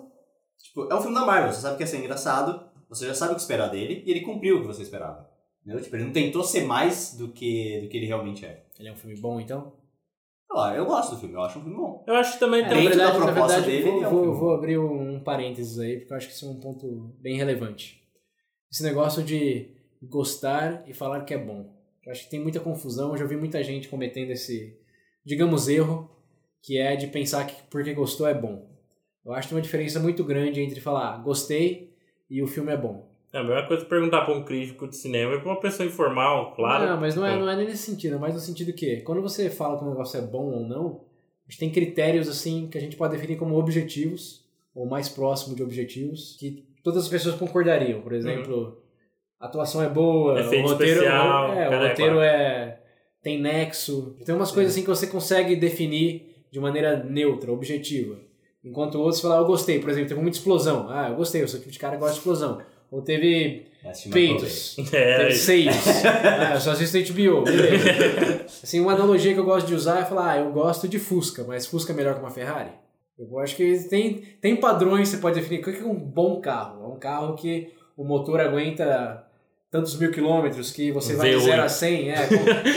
tipo, 0.59 0.91
é 0.91 0.95
um 0.95 1.01
filme 1.01 1.15
da 1.15 1.25
Marvel, 1.27 1.53
você 1.53 1.61
sabe 1.61 1.77
que 1.77 1.83
ia 1.83 1.87
ser 1.87 1.99
engraçado, 1.99 2.69
você 2.89 3.07
já 3.07 3.15
sabe 3.15 3.33
o 3.33 3.35
que 3.37 3.43
esperar 3.43 3.69
dele, 3.69 4.03
e 4.07 4.11
ele 4.11 4.23
cumpriu 4.23 4.57
o 4.59 4.61
que 4.63 4.67
você 4.67 4.83
esperava. 4.83 5.29
Entendeu? 5.63 5.83
Tipo, 5.83 5.97
ele 5.97 6.05
não 6.05 6.13
tentou 6.13 6.43
ser 6.43 6.63
mais 6.65 7.15
do 7.17 7.29
que, 7.29 7.81
do 7.83 7.89
que 7.89 7.97
ele 7.97 8.07
realmente 8.07 8.45
é. 8.47 8.65
Ele 8.79 8.89
é 8.89 8.93
um 8.93 8.97
filme 8.97 9.17
bom, 9.21 9.39
então? 9.41 9.73
Eu 10.75 10.87
gosto 10.87 11.15
do 11.15 11.21
filme, 11.21 11.35
eu 11.35 11.41
acho 11.43 11.59
um 11.59 11.63
filme 11.63 11.77
bom. 11.77 12.05
Eu 12.07 12.15
acho 12.15 12.35
que 12.35 12.41
também 12.41 12.65
É, 12.65 12.69
tem. 12.69 12.77
na 12.77 12.83
Dentro 12.83 12.99
da 12.99 13.05
verdade, 13.07 13.25
proposta 13.33 13.61
verdade 13.61 13.83
dele, 13.85 13.91
vou, 13.91 14.03
é 14.05 14.07
um 14.07 14.11
vou, 14.11 14.23
filme. 14.23 14.39
vou 14.39 14.55
abrir 14.55 14.79
um 14.79 15.21
parênteses 15.21 15.79
aí, 15.79 15.99
porque 15.99 16.13
eu 16.13 16.17
acho 16.17 16.29
que 16.29 16.33
isso 16.35 16.47
é 16.47 16.51
um 16.51 16.61
ponto 16.61 17.15
bem 17.21 17.37
relevante. 17.37 18.03
Esse 18.73 18.83
negócio 18.83 19.23
de 19.23 19.75
gostar 20.03 20.85
e 20.89 20.95
falar 20.95 21.25
que 21.25 21.35
é 21.35 21.39
bom. 21.39 21.75
Eu 22.05 22.13
acho 22.13 22.25
que 22.25 22.31
tem 22.31 22.41
muita 22.41 22.61
confusão, 22.61 23.11
eu 23.13 23.17
já 23.19 23.25
vi 23.27 23.37
muita 23.37 23.63
gente 23.63 23.89
cometendo 23.89 24.31
esse, 24.31 24.79
digamos, 25.25 25.69
erro, 25.69 26.09
que 26.63 26.79
é 26.79 26.97
de 26.97 27.07
pensar 27.09 27.45
que 27.47 27.63
porque 27.69 27.93
gostou 27.93 28.27
é 28.27 28.35
bom. 28.35 28.71
Eu 29.25 29.33
acho 29.33 29.49
que 29.49 29.55
tem 29.55 29.57
uma 29.59 29.63
diferença 29.63 29.99
muito 30.01 30.23
grande 30.25 30.61
entre 30.61 30.81
falar 30.81 31.15
"Ah, 31.15 31.19
gostei 31.19 31.95
e 32.31 32.41
o 32.43 32.47
filme 32.47 32.73
é 32.73 32.77
bom. 32.77 33.11
É 33.33 33.39
a 33.39 33.45
mesma 33.45 33.67
coisa 33.67 33.85
perguntar 33.85 34.23
pra 34.23 34.35
um 34.35 34.45
crítico 34.45 34.89
de 34.89 34.97
cinema 34.97 35.35
e 35.35 35.41
pra 35.41 35.51
uma 35.51 35.61
pessoa 35.61 35.87
informal, 35.87 36.55
claro. 36.55 36.87
Não, 36.87 37.01
mas 37.01 37.15
não 37.15 37.27
é, 37.27 37.39
não 37.39 37.49
é 37.49 37.57
nesse 37.57 37.79
sentido, 37.79 38.17
é 38.17 38.19
mais 38.19 38.35
no 38.35 38.41
sentido 38.41 38.73
que 38.73 39.03
quando 39.03 39.21
você 39.21 39.51
fala 39.51 39.79
que 39.79 39.85
um 39.85 39.91
negócio 39.91 40.19
é 40.19 40.23
bom 40.23 40.53
ou 40.53 40.67
não, 40.67 41.05
a 41.47 41.51
gente 41.51 41.61
tem 41.61 41.71
critérios 41.71 42.29
assim 42.29 42.69
que 42.69 42.79
a 42.79 42.81
gente 42.81 42.97
pode 42.97 43.15
definir 43.15 43.37
como 43.37 43.59
objetivos, 43.59 44.45
ou 44.75 44.87
mais 44.87 45.09
próximo 45.09 45.55
de 45.55 45.63
objetivos, 45.63 46.37
que 46.39 46.65
todas 46.83 47.05
as 47.05 47.09
pessoas 47.09 47.35
concordariam. 47.35 48.01
Por 48.01 48.13
exemplo, 48.13 48.83
a 49.41 49.47
atuação 49.47 49.83
é 49.83 49.89
boa, 49.89 50.41
Efeito 50.41 50.67
o 50.67 50.71
roteiro, 50.71 51.01
especial, 51.01 51.49
é, 51.53 51.67
o 51.67 51.71
cara, 51.71 51.87
é 51.87 51.89
roteiro 51.89 52.21
é 52.21 52.81
tem 53.27 53.41
nexo. 53.41 54.17
Tem 54.25 54.33
umas 54.33 54.53
coisas 54.53 54.73
assim 54.73 54.83
que 54.83 54.89
você 54.89 55.09
consegue 55.09 55.57
definir 55.57 56.45
de 56.49 56.61
maneira 56.61 57.03
neutra, 57.03 57.53
objetiva. 57.53 58.21
Enquanto 58.65 59.01
outros 59.01 59.21
falam, 59.21 59.39
ah, 59.39 59.41
eu 59.41 59.47
gostei, 59.47 59.81
por 59.81 59.91
exemplo, 59.91 60.09
teve 60.09 60.21
muita 60.21 60.37
explosão. 60.39 60.87
Ah, 60.89 61.09
eu 61.11 61.17
gostei, 61.17 61.43
eu 61.43 61.49
sou 61.49 61.59
o 61.59 61.61
tipo 61.61 61.73
de 61.73 61.79
cara 61.79 61.95
que 61.95 61.99
gosta 61.99 62.15
de 62.15 62.19
explosão. 62.21 62.63
Ou 62.91 63.03
teve 63.03 63.67
É 63.85 63.93
peitos. 64.11 64.77
É, 64.93 65.19
Teve 65.19 65.35
seios. 65.35 65.75
ah, 66.05 66.55
eu 66.55 66.61
só 66.61 66.71
assisto 66.73 67.13
HBO, 67.13 67.43
beleza. 67.43 68.45
Assim, 68.63 68.81
uma 68.81 68.93
analogia 68.93 69.33
que 69.35 69.41
eu 69.41 69.45
gosto 69.45 69.67
de 69.67 69.75
usar 69.75 70.01
é 70.01 70.05
falar, 70.05 70.33
ah, 70.33 70.39
eu 70.39 70.53
gosto 70.53 70.87
de 70.89 70.99
Fusca, 70.99 71.45
mas 71.45 71.67
Fusca 71.67 71.93
é 71.93 71.97
melhor 71.97 72.15
que 72.15 72.21
uma 72.21 72.31
Ferrari? 72.31 72.71
Eu 73.19 73.39
acho 73.39 73.57
que 73.57 73.79
tem, 73.89 74.23
tem 74.41 74.57
padrões 74.57 75.09
que 75.09 75.17
você 75.17 75.23
pode 75.23 75.41
definir. 75.41 75.61
O 75.61 75.65
que 75.65 75.71
é 75.81 75.85
um 75.85 75.95
bom 75.95 76.41
carro? 76.41 76.85
É 76.85 76.87
um 76.87 76.99
carro 76.99 77.35
que 77.35 77.73
o 77.97 78.05
motor 78.05 78.41
aguenta 78.41 79.25
tantos 79.71 79.99
mil 79.99 80.11
quilômetros 80.11 80.71
que 80.71 80.93
você 80.93 81.15
vai 81.17 81.31
de 81.31 81.37
V8. 81.37 81.45
0 81.45 81.63
a 81.63 81.69
100. 81.69 82.11
É, 82.11 82.27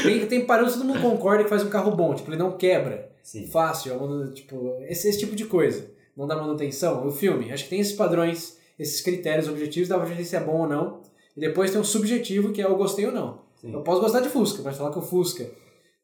tem, 0.02 0.26
tem 0.28 0.46
parâmetros 0.46 0.80
que 0.80 0.86
todo 0.88 0.94
mundo 0.94 1.02
concorda 1.02 1.44
que 1.44 1.50
faz 1.50 1.64
um 1.64 1.70
carro 1.70 1.92
bom, 1.92 2.14
tipo, 2.16 2.30
ele 2.30 2.38
não 2.38 2.54
quebra. 2.58 3.10
Sim. 3.22 3.48
Fácil, 3.48 3.94
é 3.94 4.32
tipo, 4.34 4.78
esse, 4.88 5.10
esse 5.10 5.20
tipo 5.20 5.36
de 5.36 5.46
coisa. 5.46 5.92
Não 6.16 6.26
dá 6.26 6.36
manutenção. 6.36 7.06
O 7.06 7.12
filme, 7.12 7.52
acho 7.52 7.66
que 7.66 7.70
tem 7.70 7.80
esses 7.80 7.94
padrões, 7.94 8.58
esses 8.80 9.02
critérios 9.02 9.48
objetivos, 9.50 9.90
pra 9.90 10.06
gente 10.06 10.24
se 10.26 10.36
é 10.36 10.40
bom 10.40 10.62
ou 10.62 10.68
não. 10.68 11.02
E 11.36 11.40
depois 11.40 11.70
tem 11.72 11.80
o 11.80 11.84
subjetivo, 11.84 12.52
que 12.52 12.62
é 12.62 12.68
o 12.68 12.76
gostei 12.78 13.06
ou 13.06 13.12
não. 13.12 13.42
Sim. 13.58 13.74
Eu 13.74 13.82
posso 13.84 14.02
gostar 14.02 14.22
de 14.22 14.30
Fusca, 14.30 14.62
mas 14.64 14.78
falar 14.78 14.92
que 14.92 15.00
o 15.00 15.02
Fusca 15.02 15.50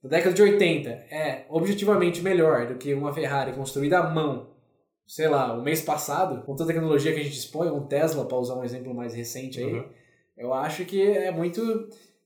da 0.04 0.10
década 0.10 0.36
de 0.36 0.42
80 0.42 0.90
é 0.90 1.46
objetivamente 1.50 2.22
melhor 2.22 2.68
do 2.68 2.76
que 2.76 2.94
uma 2.94 3.14
Ferrari 3.14 3.54
construída 3.54 4.00
à 4.00 4.10
mão, 4.10 4.52
sei 5.08 5.28
lá, 5.28 5.54
o 5.58 5.64
mês 5.64 5.82
passado, 5.82 6.44
com 6.46 6.56
toda 6.56 6.70
a 6.70 6.74
tecnologia 6.74 7.14
que 7.14 7.20
a 7.20 7.24
gente 7.24 7.34
dispõe, 7.34 7.70
um 7.72 7.88
Tesla, 7.88 8.26
para 8.26 8.38
usar 8.38 8.56
um 8.56 8.64
exemplo 8.64 8.94
mais 8.94 9.14
recente 9.14 9.60
aí, 9.60 9.74
Uhum. 9.74 9.86
eu 10.38 10.54
acho 10.54 10.86
que 10.86 11.02
é 11.02 11.32
muito, 11.32 11.62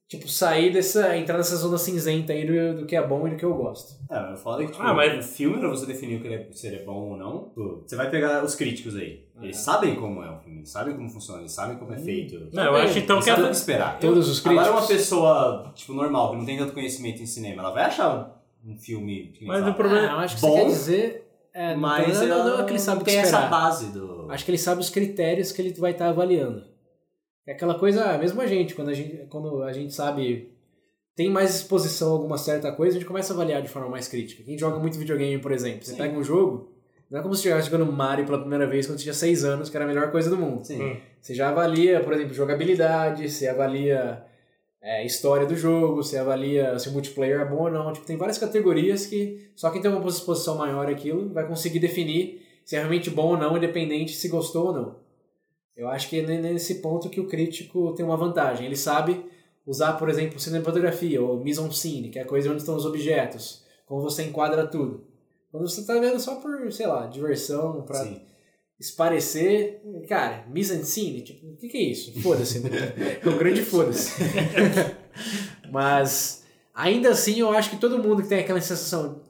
tipo, 0.10 0.28
sair 0.28 0.74
dessa, 0.74 1.16
entrar 1.16 1.38
nessa 1.38 1.56
zona 1.56 1.78
cinzenta 1.78 2.34
aí 2.34 2.46
do, 2.46 2.82
do 2.82 2.86
que 2.88 2.96
é 2.96 3.08
bom 3.08 3.28
e 3.28 3.30
do 3.32 3.36
que 3.38 3.46
eu 3.46 3.54
gosto. 3.54 3.94
É, 4.12 4.32
eu 4.32 4.36
falo 4.36 4.58
que 4.66 4.72
tipo, 4.72 4.82
Ah, 4.84 4.94
mas- 4.94 5.18
um 5.18 5.22
filme, 5.22 5.60
pra 5.60 5.70
você 5.70 5.86
definir 5.86 6.18
o 6.18 6.22
que 6.22 6.28
ele 6.28 6.36
é, 6.36 6.48
se 6.52 6.66
ele 6.68 6.78
é 6.78 6.84
bom 6.84 7.12
ou 7.12 7.16
não, 7.18 7.52
você 7.86 7.96
vai 7.96 8.10
pegar 8.10 8.44
os 8.44 8.56
críticos 8.56 8.96
aí. 8.96 9.24
Eles 9.42 9.56
Aham. 9.56 9.64
sabem 9.76 9.96
como 9.96 10.22
é 10.24 10.30
o 10.32 10.40
filme, 10.40 10.58
eles 10.58 10.70
sabem 10.70 10.96
como 10.96 11.08
funciona, 11.10 11.40
eles 11.42 11.52
sabem 11.54 11.78
como 11.78 11.94
é 11.94 11.98
feito. 11.98 12.50
Não, 12.52 12.64
eu 12.64 12.76
acho 12.76 12.98
então 13.00 13.18
Eles 13.18 13.26
que 13.26 13.32
sabem 13.32 13.46
o 13.46 13.48
essa, 13.48 13.52
que 13.52 13.56
esperar. 13.58 14.00
Todos 14.00 14.28
os 14.28 14.40
críticos. 14.42 14.68
Agora 14.68 14.82
uma 14.82 14.88
pessoa, 14.88 15.72
tipo, 15.76 15.94
normal, 15.94 16.32
que 16.32 16.38
não 16.38 16.46
tem 16.46 16.58
tanto 16.58 16.74
conhecimento 16.74 17.22
em 17.22 17.26
cinema, 17.26 17.62
ela 17.62 17.72
vai 17.72 17.84
achar 17.86 18.36
um 18.66 18.76
filme 18.78 19.32
Mas 19.44 19.66
o 19.66 19.74
problema- 19.74 20.08
Ah, 20.10 20.12
eu 20.14 20.20
acho 20.20 20.36
que 20.36 20.42
bom, 20.42 20.50
você 20.50 20.60
quer 20.62 20.66
dizer... 20.68 21.26
É, 21.54 21.76
mas 21.76 22.20
não, 22.20 22.28
não, 22.28 22.38
não, 22.38 22.48
ela 22.54 22.62
é 22.62 22.66
que 22.66 22.72
ele 22.72 22.80
sabe 22.80 23.04
tem 23.04 23.16
esperar. 23.20 23.40
essa 23.44 23.50
base 23.50 23.88
do... 23.92 24.28
Acho 24.30 24.46
que 24.46 24.52
ele 24.52 24.58
sabe 24.58 24.82
os 24.82 24.90
critérios 24.90 25.52
que 25.52 25.62
ele 25.62 25.74
vai 25.74 25.92
estar 25.92 26.10
avaliando. 26.10 26.64
É 27.50 27.54
aquela 27.54 27.74
coisa, 27.74 28.16
mesmo 28.20 28.40
a 28.42 28.46
gente, 28.46 28.76
quando 28.76 28.90
a 28.90 28.94
gente, 28.94 29.26
quando 29.28 29.64
a 29.64 29.74
gente 29.74 29.92
sabe, 29.92 30.52
tem 31.16 31.32
mais 31.32 31.56
exposição 31.56 32.10
a 32.10 32.12
alguma 32.12 32.38
certa 32.38 32.72
coisa, 32.72 32.96
a 32.96 33.00
gente 33.00 33.08
começa 33.08 33.34
a 33.34 33.36
avaliar 33.36 33.60
de 33.64 33.68
forma 33.68 33.90
mais 33.90 34.08
crítica. 34.08 34.44
Quem 34.44 34.56
joga 34.56 34.78
muito 34.78 35.00
videogame, 35.00 35.42
por 35.42 35.52
exemplo, 35.52 35.84
você 35.84 35.94
Sim. 35.94 35.98
pega 35.98 36.16
um 36.16 36.24
jogo, 36.24 36.72
não 37.10 37.20
é 37.20 37.24
como 37.24 37.34
se 37.34 37.42
você 37.42 37.48
estivesse 37.48 37.72
jogando 37.72 37.92
Mario 37.92 38.24
pela 38.24 38.38
primeira 38.38 38.68
vez 38.68 38.86
quando 38.86 39.00
tinha 39.00 39.16
6 39.16 39.44
anos, 39.44 39.68
que 39.68 39.76
era 39.76 39.84
a 39.84 39.88
melhor 39.88 40.12
coisa 40.12 40.30
do 40.30 40.38
mundo. 40.38 40.64
Sim. 40.64 40.80
Hum. 40.80 40.98
Você 41.20 41.34
já 41.34 41.50
avalia, 41.50 42.02
por 42.02 42.14
exemplo, 42.14 42.36
jogabilidade, 42.36 43.28
você 43.28 43.48
avalia 43.48 44.24
é, 44.80 45.04
história 45.04 45.48
do 45.48 45.56
jogo, 45.56 46.04
você 46.04 46.20
avalia 46.20 46.78
se 46.78 46.88
o 46.90 46.92
multiplayer 46.92 47.42
é 47.42 47.46
bom 47.46 47.64
ou 47.64 47.72
não. 47.72 47.92
Tipo, 47.92 48.06
tem 48.06 48.16
várias 48.16 48.38
categorias 48.38 49.08
que 49.08 49.50
só 49.56 49.72
quem 49.72 49.82
tem 49.82 49.90
uma 49.90 50.08
exposição 50.08 50.56
maior 50.56 50.88
àquilo 50.88 51.34
vai 51.34 51.48
conseguir 51.48 51.80
definir 51.80 52.46
se 52.64 52.76
é 52.76 52.80
realmente 52.80 53.10
bom 53.10 53.30
ou 53.30 53.38
não, 53.38 53.58
independente 53.58 54.12
se 54.12 54.28
gostou 54.28 54.68
ou 54.68 54.74
não. 54.74 55.09
Eu 55.80 55.88
acho 55.88 56.10
que 56.10 56.20
é 56.20 56.24
nesse 56.24 56.76
ponto 56.76 57.10
que 57.10 57.22
o 57.22 57.28
crítico 57.28 57.94
tem 57.94 58.06
uma 58.06 58.18
vantagem. 58.18 58.66
Ele 58.66 58.76
sabe 58.76 59.24
usar, 59.66 59.94
por 59.94 60.10
exemplo, 60.10 60.38
cinematografia 60.38 61.22
ou 61.22 61.42
mise-en-scène, 61.42 62.10
que 62.10 62.20
é 62.20 62.24
a 62.24 62.28
coisa 62.28 62.50
onde 62.50 62.60
estão 62.60 62.76
os 62.76 62.86
objetos, 62.86 63.64
como 63.86 64.02
você 64.02 64.24
enquadra 64.24 64.68
tudo. 64.68 65.06
Quando 65.50 65.70
você 65.70 65.80
está 65.80 65.98
vendo 65.98 66.20
só 66.20 66.36
por, 66.36 66.70
sei 66.74 66.86
lá, 66.86 67.08
diversão, 67.08 67.86
Sim. 67.94 68.20
esparecer. 68.78 69.82
Cara, 70.10 70.46
mise-en-scène, 70.50 71.22
tipo, 71.22 71.48
o 71.48 71.56
que, 71.56 71.70
que 71.70 71.78
é 71.78 71.84
isso? 71.84 72.20
Foda-se. 72.22 72.60
né? 72.60 72.70
É 73.24 73.30
um 73.30 73.38
grande 73.38 73.62
foda-se. 73.62 74.22
Mas, 75.72 76.44
ainda 76.76 77.12
assim, 77.12 77.40
eu 77.40 77.52
acho 77.52 77.70
que 77.70 77.78
todo 77.78 78.04
mundo 78.04 78.22
que 78.22 78.28
tem 78.28 78.40
aquela 78.40 78.60
sensação 78.60 79.22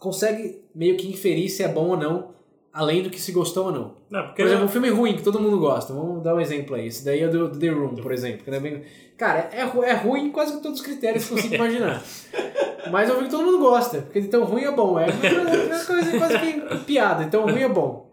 consegue 0.00 0.62
meio 0.74 0.96
que 0.96 1.08
inferir 1.08 1.48
se 1.48 1.62
é 1.62 1.68
bom 1.68 1.90
ou 1.90 1.96
não, 1.96 2.34
além 2.76 3.02
do 3.02 3.10
que 3.10 3.18
se 3.20 3.32
gostou 3.32 3.66
ou 3.66 3.72
não. 3.72 3.94
Não, 4.10 4.32
Por 4.34 4.44
exemplo, 4.44 4.64
um 4.66 4.68
filme 4.68 4.90
ruim 4.90 5.16
que 5.16 5.22
todo 5.22 5.40
mundo 5.40 5.58
gosta. 5.58 5.92
Vamos 5.94 6.22
dar 6.22 6.34
um 6.34 6.40
exemplo 6.40 6.76
aí. 6.76 6.86
Esse 6.86 7.04
daí 7.04 7.22
é 7.22 7.28
do, 7.28 7.48
do 7.48 7.58
The 7.58 7.68
Room, 7.70 7.96
por 7.96 8.12
exemplo. 8.12 8.44
que 8.44 8.50
também- 8.50 8.82
Cara, 9.16 9.48
é, 9.52 9.60
é 9.60 9.94
ruim 9.94 10.26
em 10.26 10.30
quase 10.30 10.52
com 10.52 10.60
todos 10.60 10.78
os 10.80 10.84
critérios 10.84 11.24
que 11.24 11.32
eu 11.32 11.36
consigo 11.36 11.54
imaginar. 11.54 12.02
Mas 12.92 13.08
é 13.08 13.12
um 13.12 13.16
filme 13.16 13.28
que 13.30 13.34
todo 13.36 13.44
mundo 13.46 13.58
gosta. 13.58 14.02
Porque 14.02 14.20
de 14.20 14.28
tão 14.28 14.44
ruim 14.44 14.62
é 14.62 14.70
bom. 14.70 14.98
É 15.00 15.06
uma 15.06 15.84
coisa 15.84 16.18
quase 16.18 16.38
que 16.38 16.76
piada. 16.84 17.24
Então 17.24 17.42
ruim 17.44 17.62
é 17.62 17.68
bom. 17.68 18.10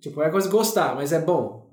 Tipo, 0.00 0.22
é 0.22 0.30
coisa 0.30 0.48
de 0.48 0.52
gostar, 0.56 0.96
mas 0.96 1.12
é 1.12 1.20
bom. 1.20 1.66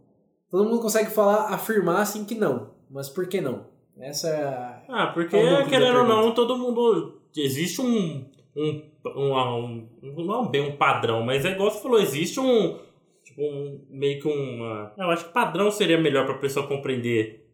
Todo 0.51 0.65
mundo 0.65 0.81
consegue 0.81 1.09
falar, 1.09 1.45
afirmar 1.53 2.01
assim 2.01 2.25
que 2.25 2.35
não. 2.35 2.71
Mas 2.91 3.09
por 3.09 3.25
que 3.27 3.39
não? 3.39 3.65
Essa 3.99 4.27
é 4.27 4.43
a... 4.43 4.81
Ah, 4.89 5.07
porque 5.13 5.35
É 5.35 5.63
querendo 5.63 5.99
ou 5.99 6.05
não, 6.07 6.31
todo 6.33 6.57
mundo. 6.57 7.21
Existe 7.35 7.81
um. 7.81 8.25
Um, 8.57 8.81
um, 9.05 9.87
um 10.03 10.25
não 10.25 10.45
é 10.45 10.49
bem 10.49 10.61
um 10.61 10.75
padrão, 10.75 11.23
mas 11.23 11.45
é 11.45 11.51
igual 11.51 11.69
você 11.69 11.81
falou, 11.81 11.99
existe 11.99 12.39
um. 12.39 12.79
Tipo, 13.23 13.43
um. 13.43 13.85
Meio 13.89 14.19
que 14.19 14.27
uma. 14.27 14.93
Eu 14.97 15.11
acho 15.11 15.25
que 15.25 15.33
padrão 15.33 15.69
seria 15.69 15.97
melhor 15.97 16.25
pra 16.25 16.35
pessoa 16.35 16.67
compreender. 16.67 17.45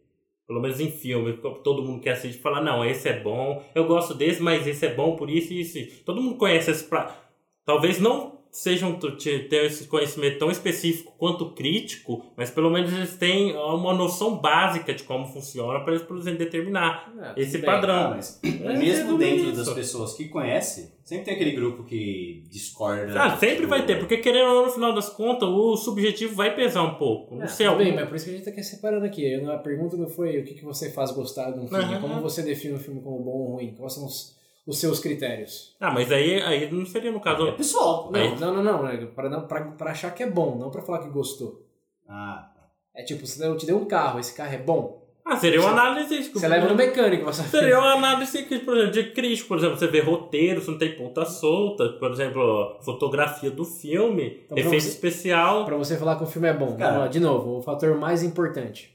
Pelo 0.46 0.60
menos 0.60 0.78
em 0.78 0.90
filme, 0.90 1.38
todo 1.62 1.82
mundo 1.82 2.02
quer 2.02 2.12
assistir 2.12 2.38
e 2.38 2.42
falar, 2.42 2.60
não, 2.60 2.84
esse 2.84 3.08
é 3.08 3.18
bom, 3.18 3.64
eu 3.74 3.86
gosto 3.86 4.12
desse, 4.12 4.42
mas 4.42 4.66
esse 4.66 4.84
é 4.84 4.92
bom 4.94 5.16
por 5.16 5.30
isso. 5.30 5.52
e 5.52 5.60
isso. 5.60 6.04
Todo 6.04 6.20
mundo 6.20 6.36
conhece 6.36 6.70
esse 6.70 6.84
pra... 6.84 7.16
Talvez 7.64 7.98
não 7.98 8.33
sejam 8.56 8.96
ter 9.00 9.64
esse 9.64 9.88
conhecimento 9.88 10.38
tão 10.38 10.48
específico 10.48 11.12
quanto 11.18 11.50
crítico, 11.54 12.24
mas 12.36 12.50
pelo 12.52 12.70
menos 12.70 12.92
eles 12.92 13.16
têm 13.16 13.52
uma 13.56 13.92
noção 13.92 14.38
básica 14.38 14.94
de 14.94 15.02
como 15.02 15.26
funciona 15.26 15.80
para 15.80 15.94
eles 15.94 16.06
poderem 16.06 16.36
determinar 16.38 17.12
Ah, 17.20 17.34
esse 17.36 17.58
bem. 17.58 17.68
Ah, 17.68 17.72
padrão. 17.72 18.10
mas 18.10 18.40
É, 18.44 18.76
mesmo 18.78 19.18
dentro 19.18 19.46
isso. 19.50 19.56
das 19.56 19.74
pessoas 19.74 20.14
que 20.14 20.28
conhecem, 20.28 20.92
sempre 21.02 21.24
tem 21.24 21.34
aquele 21.34 21.50
grupo 21.50 21.82
que 21.82 22.44
discorda. 22.48 23.20
Ah, 23.20 23.36
sempre 23.36 23.56
tipo, 23.56 23.68
vai 23.68 23.84
ter, 23.84 23.98
porque 23.98 24.18
querendo 24.18 24.46
ou 24.48 24.54
não, 24.54 24.66
no 24.66 24.70
final 24.72 24.94
das 24.94 25.08
contas, 25.08 25.48
o 25.48 25.76
subjetivo 25.76 26.36
vai 26.36 26.54
pesar 26.54 26.84
um 26.84 26.94
pouco. 26.94 27.34
Não 27.34 27.42
Ah, 27.42 27.48
sei 27.48 27.66
bem, 27.70 27.86
algum- 27.88 27.94
mas 27.96 28.08
por 28.08 28.14
isso 28.14 28.24
que 28.26 28.30
a 28.30 28.34
gente 28.34 28.44
tá 28.44 28.50
aqui 28.52 28.62
separando 28.62 29.04
aqui. 29.04 29.34
A 29.34 29.58
pergunta 29.58 29.96
não 29.96 30.08
foi 30.08 30.38
o 30.38 30.44
que, 30.44 30.54
que 30.54 30.64
você 30.64 30.92
faz 30.92 31.10
gostar 31.10 31.50
de 31.50 31.58
um 31.58 31.66
filme, 31.66 31.82
Aham. 31.82 32.00
como 32.00 32.20
você 32.22 32.40
define 32.40 32.74
um 32.74 32.78
filme 32.78 33.00
como 33.00 33.18
bom 33.18 33.30
ou 33.32 33.52
ruim, 33.56 33.74
quais 33.76 33.94
são 33.94 34.06
os, 34.06 34.36
os 34.66 34.78
seus 34.78 34.98
critérios. 35.00 35.74
Ah, 35.80 35.90
mas 35.92 36.10
aí, 36.10 36.40
aí 36.42 36.70
não 36.72 36.86
seria 36.86 37.10
no 37.10 37.18
É 37.18 37.20
caso. 37.22 37.52
pessoal. 37.52 38.10
Não, 38.10 38.20
Aí- 38.20 38.38
não, 38.38 38.54
não, 38.54 38.62
não, 38.62 38.82
né? 38.82 38.96
Pra, 39.14 39.28
não 39.28 39.46
pra, 39.46 39.62
pra 39.72 39.90
achar 39.90 40.14
que 40.14 40.22
é 40.22 40.30
bom, 40.30 40.56
não 40.56 40.70
pra 40.70 40.82
falar 40.82 41.00
que 41.00 41.08
gostou. 41.10 41.66
Ah, 42.08 42.50
É 42.96 43.02
tipo, 43.02 43.26
você 43.26 43.44
eu 43.44 43.56
te 43.56 43.66
deu 43.66 43.76
um 43.76 43.84
carro, 43.86 44.20
esse 44.20 44.34
carro 44.36 44.54
é 44.54 44.58
bom. 44.58 45.02
Ah, 45.26 45.36
seria 45.36 45.58
uma 45.60 45.70
análise. 45.70 46.30
Você 46.30 46.46
leva 46.46 46.68
no 46.68 46.74
mecânico, 46.76 47.24
você 47.24 47.42
Seria 47.44 47.78
uma 47.78 47.94
análise, 47.94 48.42
que, 48.44 48.58
por 48.58 48.76
exemplo, 48.76 48.92
de 48.92 49.10
crítico. 49.12 49.48
Por 49.48 49.56
exemplo, 49.58 49.76
você 49.78 49.86
vê 49.88 50.00
roteiro, 50.00 50.60
você 50.60 50.70
não 50.70 50.78
tem 50.78 50.94
ponta 50.94 51.24
solta. 51.24 51.88
Por 51.98 52.10
exemplo, 52.12 52.78
fotografia 52.84 53.50
do 53.50 53.64
filme, 53.64 54.42
Então, 54.44 54.48
pra 54.54 54.60
efeito 54.60 54.82
você- 54.82 54.88
especial. 54.90 55.64
pra 55.64 55.76
você 55.78 55.96
falar 55.96 56.16
que 56.16 56.24
o 56.24 56.26
filme 56.26 56.46
é 56.46 56.52
bom. 56.52 56.76
Cara. 56.76 56.90
Vamos 56.90 56.98
lá, 57.00 57.08
de 57.08 57.20
novo, 57.20 57.56
o 57.58 57.62
fator 57.62 57.96
mais 57.96 58.22
importante. 58.22 58.94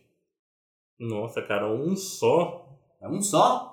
Nossa, 0.99 1.41
cara, 1.41 1.67
um 1.67 1.95
só. 1.95 2.65
é 3.01 3.07
um 3.07 3.21
só? 3.21 3.68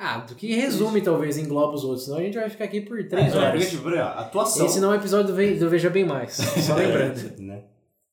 Ah, 0.00 0.18
do 0.18 0.34
que 0.36 0.54
resume, 0.54 1.00
talvez, 1.02 1.36
engloba 1.36 1.74
os 1.74 1.82
outros, 1.84 2.04
senão 2.04 2.18
a 2.18 2.22
gente 2.22 2.38
vai 2.38 2.48
ficar 2.48 2.64
aqui 2.64 2.80
por 2.80 3.02
três 3.08 3.34
É, 3.34 3.36
horas. 3.36 3.50
porque, 3.50 3.66
tipo, 3.66 3.82
por 3.82 3.92
exemplo, 3.92 4.10
atuação. 4.12 4.66
Esse 4.66 4.80
não 4.80 4.92
é 4.92 4.96
um 4.96 4.98
episódio 5.00 5.26
do, 5.28 5.34
Ve- 5.34 5.54
do 5.56 5.68
Veja 5.68 5.90
Bem 5.90 6.04
Mais, 6.04 6.34
só 6.64 6.74
lembrando. 6.76 7.42
né? 7.42 7.64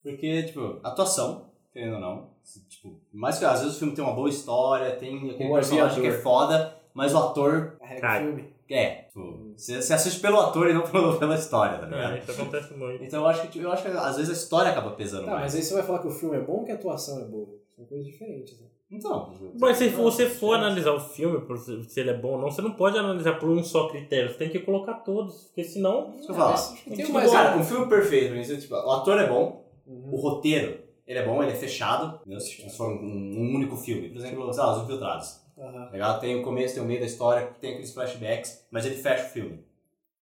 Porque, 0.02 0.44
tipo, 0.44 0.80
atuação, 0.84 1.46
querendo 1.72 1.96
ou 1.96 2.00
não. 2.02 2.30
Tipo, 2.70 3.00
mais 3.14 3.38
que 3.38 3.46
às 3.46 3.60
vezes 3.62 3.76
o 3.76 3.80
filme 3.80 3.94
tem 3.96 4.04
uma 4.04 4.14
boa 4.14 4.30
história, 4.30 4.96
tem 4.96 5.30
aquele 5.32 5.50
O 5.50 5.54
personagem 5.54 6.02
que 6.02 6.08
é 6.08 6.12
foda, 6.12 6.76
mas 6.94 7.14
o 7.14 7.18
ator 7.20 7.76
Carrega 7.80 8.08
o 8.08 8.26
filme. 8.26 8.54
é. 8.70 8.90
Tipo, 9.04 9.54
você, 9.56 9.74
assiste 9.94 10.20
pelo 10.20 10.40
ator 10.40 10.70
e 10.70 10.74
não 10.74 10.82
pelo- 10.84 11.18
pela 11.20 11.36
história, 11.36 11.78
tá 11.80 11.86
ligado? 11.86 12.16
É, 12.16 12.20
isso 12.20 12.32
acontece 12.32 12.74
muito. 12.74 13.04
Então 13.04 13.22
eu 13.22 13.28
acho 13.28 13.48
que, 13.48 13.60
eu 13.60 13.72
acho 13.72 13.84
que 13.84 13.90
às 13.90 14.16
vezes 14.18 14.30
a 14.30 14.34
história 14.34 14.72
acaba 14.72 14.92
pesando 14.92 15.26
Tá, 15.26 15.32
mais. 15.32 15.42
mas 15.44 15.56
aí 15.56 15.62
você 15.64 15.74
vai 15.76 15.84
falar 15.84 16.00
que 16.00 16.08
o 16.08 16.12
filme 16.12 16.36
é 16.38 16.42
bom 16.42 16.54
ou 16.60 16.64
que 16.66 16.72
a 16.72 16.76
atuação 16.76 17.20
é 17.22 17.26
boa? 17.26 17.56
São 17.76 17.86
coisas 17.86 18.06
diferentes, 18.06 18.60
né? 18.60 18.68
Então. 18.92 19.34
Mas 19.60 19.78
se 19.78 19.90
não, 19.90 20.04
você 20.04 20.24
é 20.24 20.30
for 20.30 20.56
diferente. 20.56 20.64
analisar 20.66 20.92
o 20.94 21.00
filme, 21.00 21.42
por 21.42 21.58
se 21.58 22.00
ele 22.00 22.12
é 22.12 22.14
bom 22.18 22.34
ou 22.34 22.38
não, 22.42 22.52
você 22.52 22.62
não 22.62 22.72
pode 22.74 22.98
analisar 22.98 23.40
por 23.40 23.50
um 23.50 23.64
só 23.64 23.88
critério. 23.90 24.30
Você 24.32 24.38
tem 24.38 24.50
que 24.50 24.60
colocar 24.60 24.94
todos, 24.96 25.46
porque 25.46 25.64
senão. 25.64 26.12
Deixa 26.12 26.32
eu 26.32 26.36
falar. 26.36 26.54
acho 26.54 26.76
que 26.76 26.90
Tem 26.92 26.98
tipo, 26.98 27.12
mais- 27.14 27.32
cara, 27.32 27.58
um 27.58 27.64
filme 27.64 27.88
perfeito, 27.90 28.36
você, 28.36 28.58
tipo, 28.58 28.76
o 28.76 28.92
ator 28.92 29.20
é 29.20 29.28
bom, 29.28 29.66
Uhum. 29.88 30.14
o 30.14 30.16
roteiro, 30.18 30.80
ele 31.08 31.20
é 31.20 31.26
bom, 31.26 31.42
ele 31.42 31.52
é 31.52 31.56
fechado, 31.56 32.18
entendeu? 32.22 32.40
se 32.40 32.58
transforma 32.62 32.96
em 33.02 33.06
um, 33.06 33.40
um 33.42 33.56
único 33.56 33.76
filme. 33.76 34.10
Por 34.10 34.18
exemplo, 34.18 34.54
sei 34.54 34.64
lá, 34.64 34.76
Os 34.78 34.84
Infiltrados. 34.84 35.42
Aham. 35.58 35.90
Legal? 35.92 36.20
Tem 36.20 36.36
o 36.40 36.44
começo, 36.44 36.76
tem 36.76 36.84
o 36.84 36.86
meio 36.86 37.00
da 37.00 37.06
história, 37.06 37.48
tem 37.60 37.72
aqueles 37.72 37.94
flashbacks, 37.94 38.66
mas 38.72 38.86
ele 38.86 38.96
fecha 38.96 39.26
o 39.26 39.30
filme. 39.30 39.64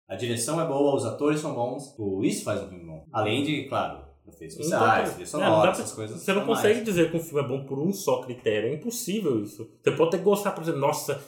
A 0.08 0.14
direção 0.14 0.60
é 0.60 0.66
boa, 0.66 0.94
os 0.94 1.06
atores 1.06 1.40
são 1.40 1.54
bons, 1.54 1.94
o 1.98 2.22
isso 2.22 2.44
faz 2.44 2.62
um 2.62 2.68
filme 2.68 2.84
bom. 2.84 3.04
Além 3.12 3.42
de, 3.42 3.64
claro, 3.64 4.04
efeitos 4.28 4.56
Não 4.58 4.68
dá 4.70 4.76
especiais, 4.76 5.08
pra- 5.08 5.14
trilha 5.14 5.28
é, 5.28 5.32
não 5.32 5.40
dá 5.40 5.46
sonora, 5.46 5.72
pra- 5.72 5.80
essas 5.82 5.92
coisas. 5.92 6.20
Você 6.22 6.32
não 6.32 6.42
a 6.42 6.44
mais. 6.46 6.58
consegue 6.60 6.80
dizer 6.84 7.10
que 7.10 7.16
um 7.16 7.20
filme 7.20 7.44
é 7.44 7.48
bom 7.48 7.64
por 7.64 7.78
um 7.78 7.92
só 7.92 8.20
critério. 8.22 8.68
É 8.70 8.74
impossível 8.74 9.42
isso. 9.42 9.70
Você 9.82 9.90
pode 9.92 10.14
até 10.14 10.18
gostar, 10.18 10.52
por 10.52 10.62
exemplo, 10.62 10.80
nossa, 10.80 11.22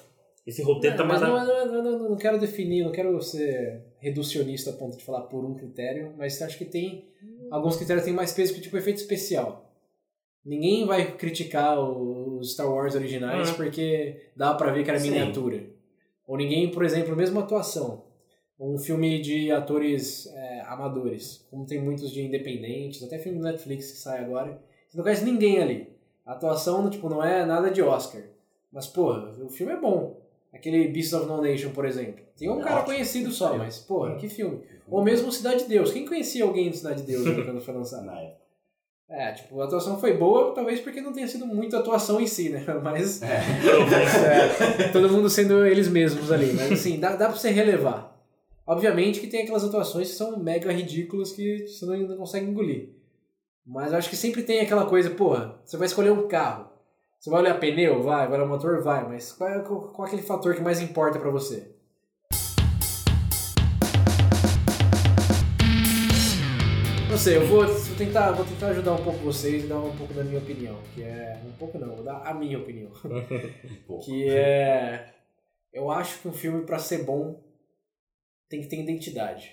esse 0.47 0.63
roteiro 0.63 0.97
Não, 0.97 1.03
tá 1.03 1.09
mas 1.09 1.21
mais. 1.23 1.49
não, 1.49 1.67
não, 1.67 1.83
não, 1.83 1.99
não, 1.99 2.09
não 2.11 2.17
quero 2.17 2.39
definir, 2.39 2.85
não 2.85 2.93
quero 2.93 3.21
ser 3.23 3.83
reducionista 3.99 4.71
a 4.71 4.73
ponto 4.75 4.97
de 4.99 5.05
falar 5.05 5.23
por 5.23 5.45
um 5.45 5.55
critério, 5.55 6.13
mas 6.19 6.41
acho 6.43 6.59
que 6.59 6.65
tem 6.65 7.09
alguns 7.51 7.77
critérios 7.77 8.03
que 8.05 8.11
têm 8.11 8.17
mais 8.17 8.33
peso 8.33 8.55
que 8.55 8.61
tipo 8.61 8.77
efeito 8.77 8.99
especial. 8.99 9.63
Ninguém 10.45 10.85
vai 10.87 11.13
criticar 11.17 11.81
os 11.81 12.53
Star 12.53 12.71
Wars 12.71 12.95
originais 12.95 13.49
Uhum. 13.49 13.55
porque 13.55 14.31
dá 14.37 14.53
pra 14.55 14.71
ver 14.73 14.85
que 14.85 14.91
era 14.91 14.99
Sim. 14.99 15.11
miniatura. 15.11 15.65
Ou 16.27 16.37
ninguém, 16.37 16.71
por 16.71 16.85
exemplo, 16.85 17.17
mesmo 17.17 17.41
atuação. 17.41 18.04
Um 18.59 18.79
filme 18.79 19.21
de 19.21 19.51
atores 19.51 20.27
é, 20.33 20.61
amadores, 20.67 21.45
como 21.51 21.67
tem 21.67 21.83
muitos 21.83 22.11
de 22.13 22.23
independentes, 22.23 23.03
até 23.03 23.19
filme 23.19 23.39
do 23.39 23.45
Netflix 23.45 23.91
que 23.91 23.99
sai 23.99 24.25
agora. 24.25 24.61
Você 24.89 24.97
não 24.97 25.03
conhece 25.03 25.25
ninguém 25.25 25.61
ali. 25.61 25.89
A 26.25 26.33
atuação, 26.33 26.89
tipo, 26.89 27.09
não 27.09 27.23
é 27.23 27.45
nada 27.45 27.71
de 27.71 27.83
Oscar. 27.83 28.23
Mas, 28.73 28.87
porra, 28.87 29.33
o 29.43 29.49
filme 29.49 29.73
é 29.73 29.77
bom. 29.77 30.21
Aquele 30.53 30.89
Beasts 30.89 31.13
of 31.13 31.27
No 31.27 31.43
Nation, 31.43 31.71
por 31.71 31.85
exemplo. 31.85 32.25
Tem 32.37 32.49
um 32.49 32.61
é 32.61 32.63
cara 32.63 32.77
ótimo. 32.77 32.87
conhecido 32.95 33.31
só, 33.31 33.59
mas, 33.59 33.79
porra, 33.79 34.15
que 34.17 34.29
filme. 34.29 34.63
Ou 34.89 35.03
mesmo 35.03 35.33
Cidade 35.33 35.65
de 35.65 35.69
Deus. 35.69 35.93
Quem 35.93 36.07
conhecia 36.07 36.45
alguém 36.45 36.71
de 36.71 36.77
Cidade 36.77 37.03
de 37.03 37.09
Deus 37.09 37.25
quando 37.45 37.61
foi 37.61 37.75
lançado? 37.75 38.07
Na 38.07 38.21
época. 38.21 38.45
É, 39.09 39.33
tipo, 39.33 39.61
a 39.61 39.65
atuação 39.65 40.01
foi 40.01 40.17
boa, 40.17 40.55
talvez 40.55 40.81
porque 40.81 41.01
não 41.01 41.13
tenha 41.13 41.29
sido 41.29 41.47
muita 41.47 41.79
atuação 41.79 42.21
em 42.21 42.27
si, 42.27 42.49
né? 42.49 42.65
Mas. 42.83 43.21
É. 43.23 43.43
é, 44.85 44.89
todo 44.89 45.11
mundo 45.11 45.29
sendo 45.29 45.67
eles 45.67 45.89
mesmos 45.89 46.33
ali. 46.33 46.53
Mas 46.53 46.73
assim, 46.73 46.99
dá, 46.99 47.11
dá 47.11 47.29
pra 47.29 47.37
você 47.37 47.51
relevar. 47.51 48.14
Obviamente 48.67 49.21
que 49.21 49.27
tem 49.27 49.43
aquelas 49.43 49.63
atuações 49.63 50.09
que 50.09 50.15
são 50.17 50.39
mega 50.39 50.73
ridículas 50.73 51.33
que 51.33 51.67
você 51.67 51.85
não, 51.85 51.99
não 51.99 52.17
consegue 52.17 52.47
engolir. 52.47 52.95
Mas 53.67 53.93
eu 53.93 53.99
acho 53.99 54.09
que 54.09 54.17
sempre 54.17 54.43
tem 54.43 54.61
aquela 54.61 54.87
coisa, 54.87 55.11
porra, 55.11 55.61
você 55.63 55.77
vai 55.77 55.87
escolher 55.87 56.11
um 56.13 56.27
carro. 56.27 56.71
Você 57.21 57.29
vai 57.29 57.41
olhar 57.41 57.61
pneu? 57.61 58.03
Vai. 58.03 58.27
Vai 58.27 58.39
olhar 58.39 58.49
motor? 58.49 58.83
Vai. 58.83 59.07
Mas 59.07 59.33
qual 59.33 59.51
é, 59.51 59.59
qual 59.61 60.05
é 60.05 60.07
aquele 60.07 60.23
fator 60.23 60.55
que 60.55 60.63
mais 60.63 60.81
importa 60.81 61.19
para 61.19 61.31
você? 61.31 61.75
Não 67.11 67.19
sei, 67.19 67.37
eu 67.37 67.47
vou, 67.47 67.67
vou, 67.67 67.97
tentar, 67.97 68.33
vou 68.33 68.47
tentar 68.47 68.69
ajudar 68.69 68.95
um 68.95 69.05
pouco 69.05 69.19
vocês 69.19 69.65
e 69.65 69.67
dar 69.67 69.79
um 69.79 69.95
pouco 69.95 70.15
da 70.15 70.25
minha 70.25 70.39
opinião. 70.39 70.79
Que 70.95 71.03
é. 71.03 71.39
Um 71.47 71.53
pouco 71.53 71.79
não, 71.79 71.95
vou 71.95 72.05
dar 72.05 72.23
a 72.25 72.33
minha 72.33 72.59
opinião. 72.59 72.91
que 74.03 74.27
é. 74.31 75.13
Eu 75.71 75.91
acho 75.91 76.21
que 76.21 76.29
um 76.29 76.33
filme, 76.33 76.65
para 76.65 76.79
ser 76.79 77.05
bom, 77.05 77.44
tem 78.49 78.61
que 78.61 78.69
ter 78.69 78.81
identidade. 78.81 79.53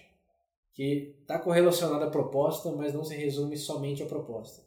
Que 0.73 1.15
está 1.21 1.37
correlacionada 1.37 2.05
à 2.05 2.09
proposta, 2.09 2.71
mas 2.71 2.93
não 2.93 3.03
se 3.03 3.15
resume 3.15 3.57
somente 3.57 4.03
à 4.03 4.05
proposta. 4.05 4.63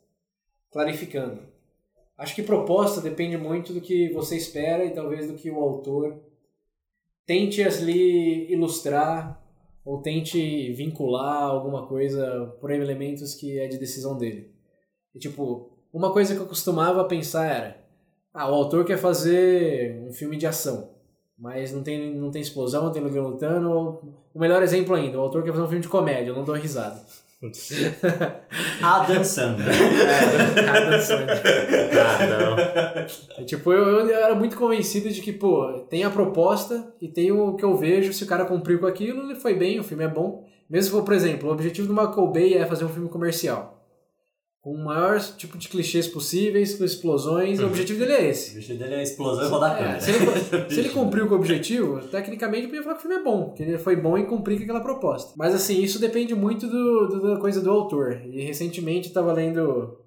Clarificando. 0.71 1.43
Acho 2.17 2.35
que 2.35 2.43
proposta 2.43 3.01
depende 3.01 3.37
muito 3.37 3.73
do 3.73 3.81
que 3.81 4.13
você 4.13 4.37
espera 4.37 4.85
e 4.85 4.93
talvez 4.93 5.27
do 5.27 5.35
que 5.35 5.51
o 5.51 5.61
autor 5.61 6.23
tente 7.27 7.63
ali 7.63 8.53
ilustrar 8.53 9.43
ou 9.85 10.01
tente 10.01 10.73
vincular 10.73 11.43
alguma 11.43 11.87
coisa 11.87 12.57
por 12.61 12.71
elementos 12.71 13.35
que 13.35 13.59
é 13.59 13.67
de 13.67 13.79
decisão 13.79 14.17
dele. 14.17 14.55
E, 15.15 15.19
tipo, 15.19 15.71
uma 15.93 16.13
coisa 16.13 16.35
que 16.35 16.41
eu 16.41 16.47
costumava 16.47 17.05
pensar 17.05 17.47
era: 17.47 17.85
ah, 18.33 18.51
o 18.51 18.55
autor 18.55 18.85
quer 18.85 18.99
fazer 18.99 20.01
um 20.01 20.13
filme 20.13 20.37
de 20.37 20.47
ação, 20.47 20.91
mas 21.39 21.73
não 21.73 21.83
tem, 21.83 22.15
não 22.15 22.31
tem 22.31 22.41
explosão, 22.41 22.85
não 22.85 22.93
tem 22.93 23.03
ninguém 23.03 23.21
lutando. 23.21 24.01
O 24.33 24.39
melhor 24.39 24.63
exemplo 24.63 24.95
ainda: 24.95 25.19
o 25.19 25.21
autor 25.21 25.43
quer 25.43 25.51
fazer 25.51 25.63
um 25.63 25.69
filme 25.69 25.83
de 25.83 25.89
comédia, 25.89 26.31
eu 26.31 26.37
não 26.37 26.45
dou 26.45 26.55
risada. 26.55 27.01
Adam 28.83 29.23
Sandler. 29.23 29.67
É, 30.57 30.69
Adam 30.69 31.01
Sandler. 31.01 31.43
Ah, 31.95 32.27
não. 32.27 32.59
É, 33.39 33.45
tipo, 33.45 33.73
eu, 33.73 34.07
eu 34.09 34.17
era 34.17 34.35
muito 34.35 34.57
convencido 34.57 35.11
de 35.11 35.21
que, 35.21 35.33
pô, 35.33 35.85
tem 35.91 36.05
a 36.05 36.11
proposta 36.11 36.93
e 37.01 37.09
tem 37.09 37.33
o 37.33 37.55
que 37.55 37.65
eu 37.65 37.77
vejo, 37.77 38.13
se 38.13 38.25
o 38.25 38.27
cara 38.27 38.45
cumpriu 38.45 38.79
com 38.79 38.87
aquilo, 38.87 39.23
ele 39.23 39.35
foi 39.35 39.55
bem, 39.55 39.79
o 39.79 39.85
filme 39.85 40.05
é 40.05 40.09
bom. 40.09 40.47
Mesmo 40.69 41.03
por 41.05 41.13
exemplo, 41.13 41.49
o 41.49 41.53
objetivo 41.53 41.87
do 41.89 41.95
Michael 41.95 42.27
Bay 42.29 42.55
é 42.55 42.67
fazer 42.67 42.85
um 42.85 42.89
filme 42.89 43.09
comercial 43.09 43.84
com 44.65 44.73
o 44.73 44.83
maior 44.83 45.21
tipo 45.21 45.59
de 45.59 45.69
clichês 45.69 46.09
possíveis, 46.09 46.75
com 46.75 46.85
explosões. 46.87 47.59
Uhum. 47.59 47.67
O 47.67 47.69
objetivo 47.69 47.99
dele 47.99 48.13
é 48.13 48.31
esse. 48.31 48.49
O 48.49 48.53
objetivo 48.55 48.79
dele 48.79 48.95
é 48.95 49.03
explosão 49.03 49.45
e 49.45 49.51
rodar 49.51 49.83
é, 49.83 50.01
se, 50.01 50.11
ele, 50.11 50.27
se 50.73 50.81
ele 50.81 50.89
cumpriu 50.89 51.29
com 51.29 51.35
o 51.35 51.37
objetivo, 51.37 52.01
tecnicamente 52.09 52.63
eu 52.63 52.69
podia 52.71 52.83
falar 52.83 52.95
que 52.95 53.01
o 53.01 53.03
filme 53.03 53.21
é 53.21 53.23
bom, 53.23 53.53
que 53.53 53.63
ele 53.63 53.77
foi 53.77 53.95
bom 53.95 54.17
em 54.17 54.25
cumprir 54.25 54.57
com 54.57 54.65
aquela 54.65 54.81
proposta. 54.81 55.35
Mas 55.37 55.55
assim, 55.55 55.83
isso 55.83 56.01
depende 56.01 56.35
muito 56.35 56.67
do, 56.67 57.09
do 57.09 57.35
da 57.35 57.37
coisa 57.39 57.61
do 57.61 57.71
autor. 57.71 58.23
E 58.25 58.41
recentemente 58.41 59.09
estava 59.09 59.35
lendo 59.35 59.99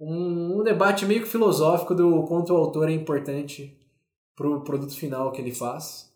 um, 0.00 0.58
um, 0.58 0.64
debate 0.64 1.06
meio 1.06 1.22
que 1.22 1.28
filosófico 1.28 1.94
do 1.94 2.24
quanto 2.24 2.52
o 2.52 2.56
autor 2.56 2.88
é 2.88 2.92
importante 2.92 3.78
pro 4.34 4.64
produto 4.64 4.96
final 4.96 5.30
que 5.30 5.40
ele 5.40 5.54
faz, 5.54 6.12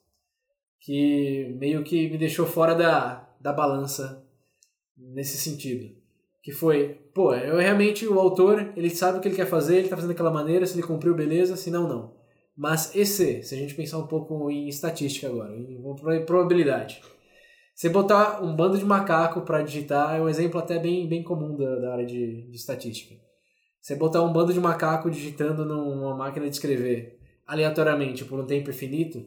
que 0.80 1.54
meio 1.60 1.84
que 1.84 2.10
me 2.10 2.18
deixou 2.18 2.44
fora 2.44 2.74
da, 2.74 3.28
da 3.40 3.52
balança 3.52 4.26
nesse 4.98 5.36
sentido 5.36 5.95
que 6.46 6.52
foi, 6.52 6.90
pô, 7.12 7.34
eu 7.34 7.56
realmente, 7.56 8.06
o 8.06 8.20
autor, 8.20 8.72
ele 8.76 8.88
sabe 8.88 9.18
o 9.18 9.20
que 9.20 9.26
ele 9.26 9.34
quer 9.34 9.48
fazer, 9.48 9.78
ele 9.78 9.88
tá 9.88 9.96
fazendo 9.96 10.10
daquela 10.10 10.30
maneira, 10.30 10.64
se 10.64 10.76
ele 10.76 10.86
cumpriu, 10.86 11.12
beleza, 11.12 11.56
se 11.56 11.72
não, 11.72 11.88
não. 11.88 12.14
Mas 12.56 12.94
esse, 12.94 13.42
se 13.42 13.52
a 13.52 13.58
gente 13.58 13.74
pensar 13.74 13.98
um 13.98 14.06
pouco 14.06 14.48
em 14.48 14.68
estatística 14.68 15.26
agora, 15.26 15.52
em 15.56 16.24
probabilidade. 16.24 17.02
Você 17.74 17.88
botar 17.88 18.44
um 18.44 18.54
bando 18.54 18.78
de 18.78 18.84
macaco 18.84 19.40
para 19.40 19.60
digitar 19.60 20.14
é 20.14 20.22
um 20.22 20.28
exemplo 20.28 20.60
até 20.60 20.78
bem, 20.78 21.08
bem 21.08 21.20
comum 21.20 21.56
da, 21.56 21.80
da 21.80 21.92
área 21.94 22.06
de, 22.06 22.42
de 22.48 22.56
estatística. 22.56 23.16
Você 23.80 23.96
botar 23.96 24.22
um 24.22 24.32
bando 24.32 24.52
de 24.52 24.60
macaco 24.60 25.10
digitando 25.10 25.64
numa 25.64 26.14
máquina 26.14 26.48
de 26.48 26.54
escrever 26.54 27.18
aleatoriamente 27.44 28.24
por 28.24 28.38
um 28.38 28.46
tempo 28.46 28.70
infinito, 28.70 29.26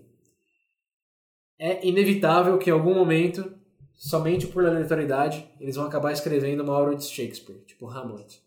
é 1.60 1.86
inevitável 1.86 2.58
que 2.58 2.70
em 2.70 2.74
algum 2.74 2.96
momento 2.96 3.59
somente 4.00 4.48
por 4.48 4.66
aleatoriedade, 4.66 5.46
eles 5.60 5.76
vão 5.76 5.86
acabar 5.86 6.14
escrevendo 6.14 6.64
uma 6.64 6.74
obra 6.74 6.96
de 6.96 7.04
Shakespeare, 7.04 7.60
tipo 7.68 7.88
Hamlet. 7.88 8.42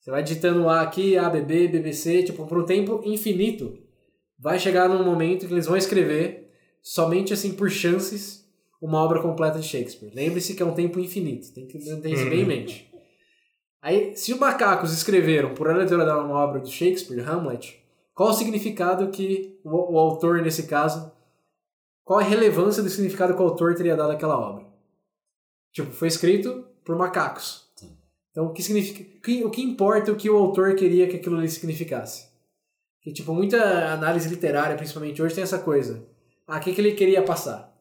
Você 0.00 0.10
vai 0.10 0.22
digitando 0.22 0.68
A 0.68 0.80
aqui, 0.80 1.18
A, 1.18 1.28
B, 1.28 1.42
B, 1.42 1.68
BBC, 1.68 2.22
tipo, 2.22 2.46
por 2.46 2.58
um 2.58 2.64
tempo 2.64 3.02
infinito. 3.04 3.78
Vai 4.38 4.58
chegar 4.58 4.88
num 4.88 5.04
momento 5.04 5.46
que 5.46 5.52
eles 5.52 5.66
vão 5.66 5.76
escrever, 5.76 6.50
somente 6.82 7.32
assim 7.32 7.52
por 7.52 7.70
chances, 7.70 8.48
uma 8.80 9.02
obra 9.02 9.20
completa 9.20 9.58
de 9.58 9.66
Shakespeare. 9.66 10.12
Lembre-se 10.14 10.54
que 10.54 10.62
é 10.62 10.66
um 10.66 10.74
tempo 10.74 10.98
infinito, 10.98 11.52
tem 11.52 11.66
que 11.66 11.78
ter 11.78 12.10
isso 12.10 12.30
bem 12.30 12.40
em 12.40 12.46
mente. 12.46 12.90
Aí, 13.82 14.16
se 14.16 14.32
os 14.32 14.38
macacos 14.38 14.92
escreveram 14.92 15.54
por 15.54 15.68
aleatoriedade 15.68 16.24
uma 16.24 16.38
obra 16.38 16.60
de 16.60 16.70
Shakespeare, 16.70 17.20
Hamlet, 17.20 17.78
qual 18.14 18.30
o 18.30 18.34
significado 18.34 19.08
que 19.08 19.58
o, 19.62 19.94
o 19.94 19.98
autor, 19.98 20.40
nesse 20.40 20.66
caso, 20.66 21.12
qual 22.02 22.18
a 22.18 22.22
relevância 22.22 22.82
do 22.82 22.88
significado 22.88 23.34
que 23.34 23.42
o 23.42 23.44
autor 23.44 23.74
teria 23.74 23.96
dado 23.96 24.12
àquela 24.12 24.38
obra? 24.38 24.65
Tipo, 25.76 25.92
foi 25.92 26.08
escrito 26.08 26.64
por 26.82 26.96
macacos. 26.96 27.68
Sim. 27.76 27.94
Então, 28.30 28.46
o 28.46 28.52
que 28.54 28.62
significa. 28.62 29.04
O 29.46 29.50
que 29.50 29.60
importa 29.60 30.10
o 30.10 30.16
que 30.16 30.30
o 30.30 30.36
autor 30.38 30.74
queria 30.74 31.06
que 31.06 31.16
aquilo 31.16 31.36
ali 31.36 31.50
significasse? 31.50 32.30
Que, 33.02 33.12
tipo, 33.12 33.34
muita 33.34 33.92
análise 33.92 34.26
literária, 34.26 34.74
principalmente 34.74 35.20
hoje, 35.20 35.34
tem 35.34 35.44
essa 35.44 35.58
coisa. 35.58 36.02
Ah, 36.48 36.56
o 36.56 36.60
que, 36.60 36.72
que 36.72 36.80
ele 36.80 36.92
queria 36.92 37.22
passar? 37.22 37.76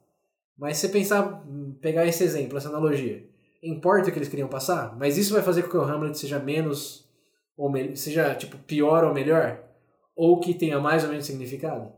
Mas 0.58 0.76
se 0.76 0.88
você 0.88 0.90
pensar, 0.90 1.42
pegar 1.80 2.06
esse 2.06 2.22
exemplo, 2.22 2.58
essa 2.58 2.68
analogia, 2.68 3.30
importa 3.64 4.10
o 4.10 4.12
que 4.12 4.18
eles 4.18 4.28
queriam 4.28 4.50
passar? 4.50 4.94
Mas 4.98 5.18
isso 5.18 5.34
vai 5.34 5.42
fazer 5.42 5.64
com 5.64 5.70
que 5.70 5.78
o 5.78 5.82
Hamlet 5.82 6.18
seja 6.18 6.38
menos, 6.38 7.08
ou 7.56 7.72
seja, 7.96 8.36
tipo, 8.36 8.58
pior 8.58 9.06
ou 9.06 9.14
melhor? 9.14 9.64
Ou 10.14 10.42
que 10.42 10.54
tenha 10.54 10.82
mais 10.82 11.06
ou 11.06 11.10
menos 11.10 11.26
significado? 11.26 11.94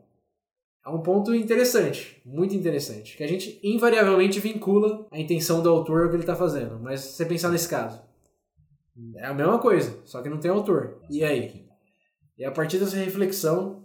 É 0.88 0.90
um 0.90 1.02
ponto 1.02 1.36
interessante, 1.36 2.22
muito 2.26 2.56
interessante, 2.56 3.18
que 3.18 3.24
a 3.24 3.28
gente 3.28 3.60
invariavelmente 3.62 4.40
vincula 4.40 5.06
a 5.12 5.20
intenção 5.20 5.62
do 5.62 5.68
autor 5.68 6.04
ao 6.04 6.10
que 6.10 6.16
ele 6.16 6.24
está 6.24 6.34
fazendo. 6.34 6.80
Mas 6.80 7.02
se 7.02 7.18
você 7.18 7.26
pensar 7.26 7.50
nesse 7.50 7.68
caso, 7.68 8.02
é 9.18 9.26
a 9.26 9.34
mesma 9.34 9.60
coisa, 9.60 10.00
só 10.06 10.22
que 10.22 10.30
não 10.30 10.40
tem 10.40 10.50
autor. 10.50 11.02
E 11.10 11.26
aí? 11.26 11.66
E 12.38 12.46
a 12.46 12.52
partir 12.52 12.80
dessa 12.80 12.96
reflexão, 12.96 13.84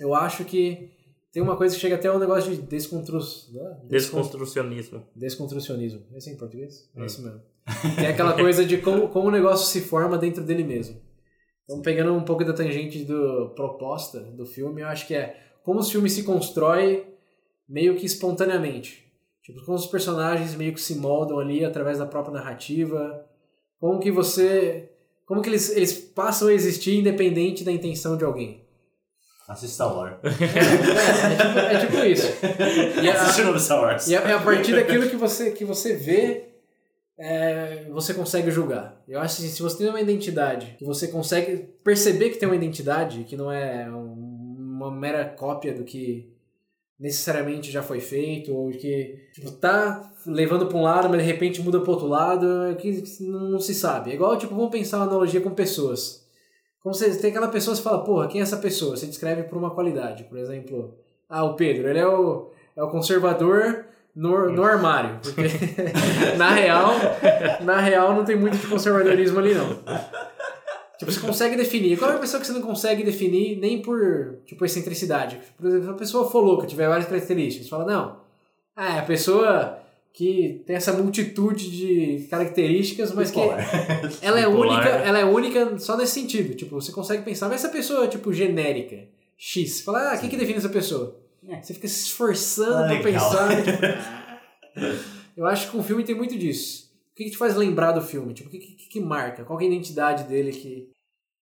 eu 0.00 0.16
acho 0.16 0.44
que 0.44 0.90
tem 1.32 1.40
uma 1.40 1.56
coisa 1.56 1.76
que 1.76 1.80
chega 1.80 1.94
até 1.94 2.10
um 2.10 2.18
negócio 2.18 2.50
de 2.50 2.60
descontru... 2.60 3.20
Né? 3.52 3.80
desconstrucionismo. 3.88 5.06
Desconstrucionismo. 5.14 6.02
É 6.12 6.28
em 6.28 6.36
português? 6.36 6.90
É 6.96 7.02
hum. 7.02 7.04
isso 7.04 7.22
mesmo. 7.22 7.40
é 8.04 8.08
aquela 8.08 8.32
coisa 8.32 8.64
de 8.64 8.78
como, 8.78 9.08
como 9.10 9.28
o 9.28 9.30
negócio 9.30 9.68
se 9.68 9.80
forma 9.80 10.18
dentro 10.18 10.42
dele 10.42 10.64
mesmo. 10.64 11.00
Então, 11.62 11.80
pegando 11.80 12.12
um 12.12 12.24
pouco 12.24 12.44
da 12.44 12.52
tangente 12.52 13.04
do 13.04 13.50
proposta 13.54 14.18
do 14.20 14.44
filme, 14.44 14.80
eu 14.80 14.88
acho 14.88 15.06
que 15.06 15.14
é 15.14 15.51
como 15.64 15.80
os 15.80 15.90
filmes 15.90 16.12
se 16.12 16.22
constrói 16.22 17.06
meio 17.68 17.96
que 17.96 18.06
espontaneamente. 18.06 19.02
Tipo, 19.42 19.64
como 19.64 19.76
os 19.76 19.86
personagens 19.86 20.54
meio 20.54 20.72
que 20.72 20.80
se 20.80 20.94
moldam 20.94 21.38
ali 21.38 21.64
através 21.64 21.98
da 21.98 22.06
própria 22.06 22.34
narrativa. 22.34 23.24
Como 23.80 23.98
que 23.98 24.10
você... 24.10 24.90
Como 25.26 25.40
que 25.40 25.48
eles, 25.48 25.74
eles 25.74 25.92
passam 25.94 26.48
a 26.48 26.52
existir 26.52 26.98
independente 26.98 27.64
da 27.64 27.72
intenção 27.72 28.16
de 28.16 28.24
alguém. 28.24 28.62
Assista 29.48 29.74
Star 29.74 29.96
Wars. 29.96 30.16
É, 30.22 31.74
é, 31.74 31.78
tipo, 31.78 31.96
é, 31.96 32.04
tipo, 32.04 32.04
isso. 32.04 32.28
E 33.02 33.08
a, 33.08 33.22
Assiste 33.22 33.42
o 33.42 33.58
Star 33.58 33.80
Wars. 33.80 34.08
E 34.08 34.16
a, 34.16 34.20
é 34.20 34.32
a 34.32 34.40
partir 34.40 34.74
daquilo 34.74 35.08
que 35.08 35.16
você, 35.16 35.50
que 35.50 35.64
você 35.64 35.96
vê, 35.96 36.52
é, 37.18 37.86
você 37.90 38.14
consegue 38.14 38.50
julgar. 38.50 39.02
Eu 39.08 39.20
acho 39.20 39.36
que 39.36 39.48
se 39.48 39.62
você 39.62 39.78
tem 39.78 39.88
uma 39.88 40.00
identidade, 40.00 40.76
que 40.78 40.84
você 40.84 41.08
consegue 41.08 41.68
perceber 41.84 42.30
que 42.30 42.38
tem 42.38 42.48
uma 42.48 42.56
identidade, 42.56 43.24
que 43.24 43.36
não 43.36 43.50
é 43.50 43.90
um 43.90 44.51
uma 44.82 44.90
mera 44.90 45.24
cópia 45.24 45.72
do 45.72 45.84
que 45.84 46.32
necessariamente 46.98 47.70
já 47.70 47.82
foi 47.82 48.00
feito, 48.00 48.54
ou 48.54 48.70
que 48.70 49.18
tipo, 49.32 49.50
tá 49.50 50.12
levando 50.24 50.66
para 50.66 50.78
um 50.78 50.82
lado, 50.82 51.08
mas 51.08 51.20
de 51.20 51.26
repente 51.26 51.60
muda 51.60 51.80
para 51.80 51.90
outro 51.90 52.06
lado, 52.06 52.66
é 52.66 52.74
que 52.74 53.02
não 53.20 53.58
se 53.58 53.74
sabe. 53.74 54.12
É 54.12 54.14
igual, 54.14 54.38
tipo, 54.38 54.54
vamos 54.54 54.70
pensar 54.70 54.98
uma 54.98 55.06
analogia 55.06 55.40
com 55.40 55.50
pessoas. 55.50 56.24
Como 56.80 56.94
você 56.94 57.14
tem 57.16 57.30
aquela 57.30 57.48
pessoa, 57.48 57.74
você 57.74 57.82
fala, 57.82 58.04
porra, 58.04 58.28
quem 58.28 58.40
é 58.40 58.42
essa 58.42 58.56
pessoa? 58.56 58.96
Você 58.96 59.06
descreve 59.06 59.44
por 59.44 59.58
uma 59.58 59.74
qualidade. 59.74 60.24
Por 60.24 60.38
exemplo, 60.38 60.94
ah, 61.28 61.44
o 61.44 61.54
Pedro, 61.54 61.88
ele 61.88 61.98
é 61.98 62.06
o, 62.06 62.50
é 62.76 62.82
o 62.82 62.90
conservador 62.90 63.84
no, 64.14 64.50
no 64.50 64.64
armário. 64.64 65.18
Porque 65.22 65.42
na 66.36 66.50
real, 66.50 66.92
na 67.62 67.80
real 67.80 68.14
não 68.14 68.24
tem 68.24 68.36
muito 68.36 68.56
de 68.56 68.66
conservadorismo 68.66 69.38
ali 69.38 69.54
não. 69.54 69.78
Tipo, 71.02 71.12
você 71.12 71.20
consegue 71.20 71.56
definir. 71.56 71.98
Qual 71.98 72.12
é 72.12 72.14
a 72.14 72.18
pessoa 72.18 72.40
que 72.40 72.46
você 72.46 72.52
não 72.52 72.62
consegue 72.62 73.02
definir 73.02 73.58
nem 73.58 73.82
por, 73.82 74.38
tipo, 74.46 74.64
excentricidade? 74.64 75.40
Por 75.56 75.66
exemplo, 75.66 75.86
se 75.86 75.90
a 75.90 75.94
pessoa 75.94 76.30
for 76.30 76.40
louca, 76.40 76.66
tiver 76.66 76.88
várias 76.88 77.08
características, 77.08 77.66
você 77.66 77.70
fala, 77.70 77.84
não, 77.84 78.20
ah, 78.76 78.96
é 78.96 78.98
a 79.00 79.04
pessoa 79.04 79.78
que 80.12 80.62
tem 80.64 80.76
essa 80.76 80.92
multitude 80.92 81.70
de 81.70 82.28
características, 82.28 83.12
mas 83.12 83.32
que 83.32 83.40
ela 84.22 84.38
é 84.38 84.46
única, 84.46 84.88
ela 84.88 85.18
é 85.18 85.24
única 85.24 85.76
só 85.78 85.96
nesse 85.96 86.20
sentido. 86.20 86.54
Tipo, 86.54 86.80
você 86.80 86.92
consegue 86.92 87.24
pensar, 87.24 87.48
mas 87.48 87.64
essa 87.64 87.72
pessoa, 87.72 88.06
tipo, 88.06 88.32
genérica, 88.32 89.08
X, 89.36 89.72
você 89.72 89.82
fala, 89.82 90.12
ah, 90.12 90.16
o 90.16 90.20
que, 90.20 90.28
que 90.28 90.36
define 90.36 90.58
essa 90.58 90.68
pessoa? 90.68 91.20
É. 91.48 91.60
Você 91.60 91.74
fica 91.74 91.88
se 91.88 92.04
esforçando 92.04 92.84
ah, 92.84 93.00
pra 93.00 93.02
pensar. 93.02 93.48
Tipo, 94.72 95.12
eu 95.36 95.46
acho 95.46 95.70
que 95.70 95.76
o 95.76 95.82
filme 95.82 96.04
tem 96.04 96.14
muito 96.14 96.38
disso. 96.38 96.90
O 97.12 97.14
que, 97.14 97.24
que 97.24 97.30
te 97.30 97.36
faz 97.36 97.56
lembrar 97.56 97.92
do 97.92 98.00
filme? 98.00 98.32
Tipo, 98.32 98.48
o 98.48 98.52
que, 98.52 98.58
que, 98.58 98.88
que 98.88 99.00
marca? 99.00 99.44
Qual 99.44 99.60
é 99.60 99.64
a 99.64 99.66
identidade 99.66 100.24
dele 100.24 100.50
que. 100.50 100.88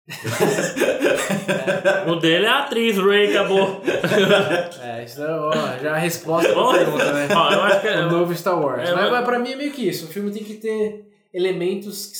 É. 0.09 2.11
O 2.11 2.16
dele 2.16 2.47
é 2.47 2.49
a 2.49 2.61
atriz, 2.61 2.97
Ray, 2.97 3.31
acabou. 3.31 3.83
é, 4.83 5.05
isso 5.05 5.23
é, 5.23 5.31
ó, 5.31 5.53
já 5.53 5.88
é 5.88 5.92
a 5.92 5.97
resposta 5.97 6.53
pra 6.53 6.73
pergunta, 6.73 7.12
né? 7.12 7.29
Ó, 7.35 7.53
eu 7.53 7.62
acho 7.62 7.81
que 7.81 7.88
é, 7.88 8.07
o 8.07 8.11
novo 8.11 8.35
Star 8.35 8.61
Wars. 8.61 8.88
É, 8.88 8.94
mas, 8.94 9.11
mas 9.11 9.25
pra 9.25 9.38
mim 9.38 9.53
é 9.53 9.57
meio 9.57 9.73
que 9.73 9.87
isso. 9.87 10.07
O 10.07 10.09
filme 10.09 10.31
tem 10.31 10.42
que 10.42 10.55
ter 10.55 11.07
elementos 11.33 12.07
que 12.07 12.18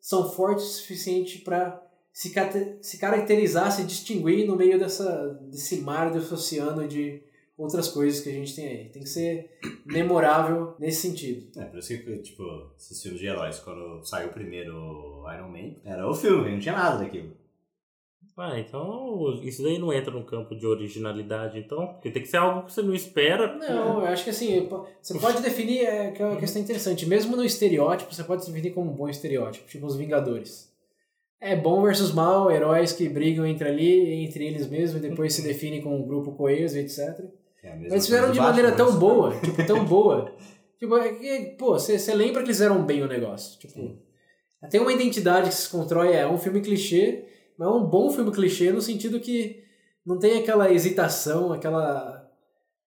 são 0.00 0.30
fortes 0.30 0.64
o 0.64 0.80
suficiente 0.80 1.38
pra 1.38 1.80
se, 2.12 2.32
se 2.80 2.98
caracterizar, 2.98 3.72
se 3.72 3.84
distinguir 3.84 4.46
no 4.46 4.56
meio 4.56 4.78
dessa, 4.78 5.38
desse 5.50 5.80
mar, 5.80 6.10
desse 6.10 6.32
oceano 6.32 6.86
de 6.86 7.22
outras 7.58 7.88
coisas 7.88 8.20
que 8.20 8.30
a 8.30 8.32
gente 8.32 8.54
tem 8.54 8.68
aí. 8.68 8.88
Tem 8.88 9.02
que 9.02 9.08
ser 9.08 9.58
memorável 9.84 10.76
nesse 10.78 11.08
sentido. 11.08 11.60
É, 11.60 11.64
por 11.64 11.80
isso 11.80 11.88
que, 11.88 12.18
tipo, 12.18 12.70
esses 12.78 13.02
filmes 13.02 13.20
de 13.20 13.26
heróis, 13.26 13.58
quando 13.58 14.02
saiu 14.04 14.28
o 14.28 14.32
primeiro 14.32 15.24
Iron 15.34 15.48
Man, 15.48 15.74
era 15.84 16.08
o 16.08 16.14
filme, 16.14 16.52
não 16.52 16.60
tinha 16.60 16.76
nada 16.76 16.98
daquilo. 16.98 17.36
Ah, 18.40 18.56
então 18.56 19.40
isso 19.42 19.64
daí 19.64 19.78
não 19.78 19.92
entra 19.92 20.12
no 20.12 20.24
campo 20.24 20.54
de 20.54 20.64
originalidade, 20.64 21.58
então? 21.58 21.88
Porque 21.88 22.08
tem 22.08 22.22
que 22.22 22.28
ser 22.28 22.36
algo 22.36 22.66
que 22.66 22.72
você 22.72 22.82
não 22.82 22.94
espera. 22.94 23.56
Não, 23.56 24.00
eu 24.00 24.06
acho 24.06 24.22
que 24.22 24.30
assim, 24.30 24.68
você 25.02 25.18
pode 25.18 25.42
definir, 25.42 25.80
é, 25.80 26.12
que 26.12 26.22
é 26.22 26.24
uma 26.24 26.36
questão 26.36 26.62
interessante, 26.62 27.04
mesmo 27.04 27.36
no 27.36 27.44
estereótipo, 27.44 28.14
você 28.14 28.22
pode 28.22 28.46
definir 28.46 28.70
como 28.70 28.92
um 28.92 28.94
bom 28.94 29.08
estereótipo, 29.08 29.66
tipo 29.66 29.84
os 29.84 29.96
Vingadores. 29.96 30.72
É 31.40 31.56
bom 31.56 31.82
versus 31.82 32.12
mal, 32.12 32.48
heróis 32.48 32.92
que 32.92 33.08
brigam 33.08 33.44
entre 33.44 33.68
ali, 33.68 34.24
entre 34.24 34.46
eles 34.46 34.68
mesmos, 34.68 35.02
e 35.02 35.08
depois 35.08 35.34
se 35.34 35.42
definem 35.42 35.82
como 35.82 35.96
um 35.96 36.06
grupo 36.06 36.30
coeso, 36.32 36.78
etc. 36.78 37.24
É 37.62 37.74
Mas 37.90 38.06
fizeram 38.06 38.30
de 38.30 38.38
maneira 38.38 38.72
tão 38.72 38.98
boa, 38.98 39.34
tipo, 39.40 39.66
tão 39.66 39.84
boa. 39.84 40.32
Tipo, 40.78 40.96
é 40.96 41.12
que, 41.12 41.56
pô, 41.58 41.78
você 41.78 42.14
lembra 42.14 42.42
que 42.42 42.48
eles 42.48 42.56
fizeram 42.56 42.84
bem 42.84 43.02
o 43.02 43.08
negócio. 43.08 43.58
Tipo, 43.58 43.74
Sim. 43.74 43.98
tem 44.70 44.80
uma 44.80 44.92
identidade 44.92 45.48
que 45.48 45.54
se 45.54 45.68
constrói, 45.68 46.14
é 46.14 46.26
um 46.26 46.38
filme 46.38 46.60
clichê, 46.60 47.24
mas 47.58 47.68
é 47.68 47.70
um 47.70 47.84
bom 47.84 48.10
filme 48.10 48.30
clichê 48.30 48.70
no 48.70 48.80
sentido 48.80 49.18
que 49.18 49.64
não 50.06 50.18
tem 50.18 50.38
aquela 50.38 50.72
hesitação, 50.72 51.52
aquela 51.52 52.18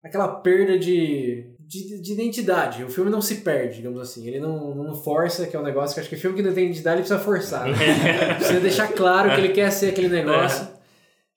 aquela 0.03 0.29
perda 0.29 0.79
de, 0.79 1.55
de, 1.61 2.01
de, 2.01 2.13
identidade. 2.13 2.85
O 2.85 2.89
filme 2.89 3.11
não 3.11 3.21
se 3.21 3.37
perde, 3.37 3.77
digamos 3.77 4.01
assim. 4.01 4.27
Ele 4.27 4.41
não, 4.41 4.75
não 4.75 4.95
força, 4.95 5.47
que 5.47 5.57
é 5.57 5.61
um 5.61 5.65
negócio 5.65 5.95
que 5.95 6.01
acho 6.01 6.09
que 6.09 6.17
filme 6.17 6.37
que 6.37 6.43
não 6.43 6.55
tem 6.55 6.67
identidade 6.67 7.01
ele 7.01 7.07
precisa 7.07 7.19
forçar. 7.19 7.69
Né? 7.69 7.75
precisa 8.37 8.61
deixar 8.61 8.89
claro 8.93 9.31
que 9.31 9.41
ele 9.41 9.53
quer 9.53 9.71
ser 9.71 9.91
aquele 9.91 10.09
negócio. 10.09 10.69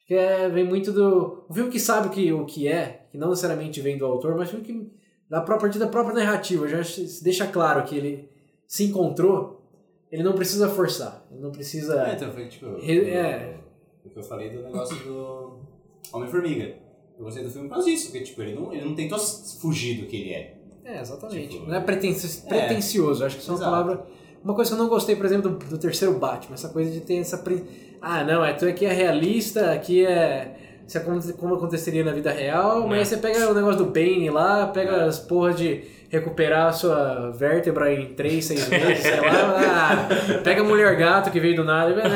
Que 0.08 0.16
é, 0.16 0.50
vem 0.50 0.66
muito 0.66 0.92
do. 0.92 1.46
Um 1.50 1.54
filme 1.54 1.72
que 1.72 1.80
sabe 1.80 2.08
o 2.08 2.12
que, 2.12 2.34
o 2.34 2.46
que 2.46 2.68
é, 2.68 3.01
que 3.12 3.18
não 3.18 3.30
necessariamente 3.30 3.82
vem 3.82 3.98
do 3.98 4.06
autor, 4.06 4.36
mas 4.36 4.50
que 4.50 4.90
da 5.30 5.42
própria, 5.42 5.72
da 5.72 5.88
própria 5.88 6.16
narrativa 6.16 6.68
já 6.68 6.84
se 6.84 7.24
deixa 7.24 7.46
claro 7.46 7.84
que 7.84 7.96
ele 7.96 8.30
se 8.66 8.86
encontrou, 8.86 9.62
ele 10.12 10.24
não 10.24 10.34
precisa 10.34 10.70
forçar, 10.70 11.26
ele 11.30 11.42
não 11.42 11.52
precisa... 11.52 12.08
É, 12.08 12.14
então 12.14 12.32
foi 12.32 12.48
tipo... 12.48 12.78
Re, 12.78 13.10
é... 13.10 13.58
O 14.04 14.10
que 14.10 14.18
eu 14.18 14.24
falei 14.24 14.50
do 14.50 14.64
negócio 14.64 14.96
do 15.04 15.60
Homem-Formiga. 16.12 16.76
Eu 17.18 17.26
gostei 17.26 17.44
do 17.44 17.50
filme 17.50 17.68
por 17.68 17.76
causa 17.76 17.90
disso, 17.90 18.12
porque 18.12 18.24
tipo, 18.24 18.42
ele 18.42 18.56
não, 18.56 18.74
ele 18.74 18.86
não 18.86 18.96
tentou 18.96 19.20
fugir 19.20 20.02
do 20.02 20.08
que 20.08 20.18
ele 20.18 20.34
é. 20.34 20.58
É, 20.84 21.00
exatamente. 21.02 21.50
Tipo, 21.50 21.66
não 21.66 21.76
é, 21.76 21.78
é. 21.78 21.82
pretencioso, 21.82 23.24
acho 23.24 23.36
que 23.36 23.42
isso 23.42 23.52
é 23.52 23.56
uma 23.56 23.64
palavra... 23.64 24.06
Uma 24.44 24.56
coisa 24.56 24.72
que 24.72 24.76
eu 24.76 24.84
não 24.84 24.90
gostei, 24.90 25.16
por 25.16 25.26
exemplo, 25.26 25.52
do, 25.52 25.66
do 25.66 25.78
terceiro 25.78 26.18
Batman, 26.18 26.56
essa 26.56 26.70
coisa 26.70 26.90
de 26.90 27.02
ter 27.02 27.18
essa... 27.18 27.38
Pre... 27.38 27.64
Ah, 28.02 28.24
não, 28.24 28.44
é, 28.44 28.54
tu 28.54 28.66
aqui 28.66 28.86
é 28.86 28.92
realista, 28.92 29.72
aqui 29.72 30.04
é 30.04 30.71
se 30.92 31.34
como 31.34 31.56
aconteceria 31.56 32.04
na 32.04 32.12
vida 32.12 32.32
real, 32.32 32.86
mas 32.88 33.02
é. 33.02 33.06
você 33.06 33.18
pega 33.18 33.50
o 33.50 33.54
negócio 33.54 33.78
do 33.78 33.86
Bane 33.86 34.30
lá, 34.30 34.68
pega 34.68 35.06
as 35.06 35.20
porras 35.20 35.56
de 35.56 35.84
recuperar 36.10 36.68
a 36.68 36.74
sua 36.74 37.32
vértebra 37.32 37.94
em 37.94 38.14
3, 38.14 38.44
6 38.44 38.68
meses, 38.68 39.04
sei 39.04 39.22
lá, 39.22 40.10
ah, 40.10 40.42
pega 40.44 40.60
a 40.60 40.64
mulher 40.66 40.94
gato 40.98 41.32
que 41.32 41.40
veio 41.40 41.56
do 41.56 41.64
nada, 41.64 41.96
ah, 42.04 42.08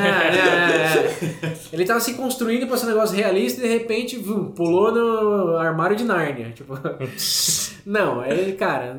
ah, 1.42 1.56
ele 1.72 1.86
tava 1.86 2.00
se 2.00 2.12
construindo 2.12 2.66
para 2.66 2.76
ser 2.76 2.84
um 2.84 2.90
negócio 2.90 3.16
realista 3.16 3.60
e 3.60 3.62
de 3.62 3.72
repente 3.72 4.18
vum, 4.18 4.50
pulou 4.50 4.92
no 4.92 5.56
armário 5.56 5.96
de 5.96 6.04
Nárnia, 6.04 6.50
tipo, 6.50 6.74
não, 7.86 8.22
é, 8.22 8.52
cara, 8.52 8.98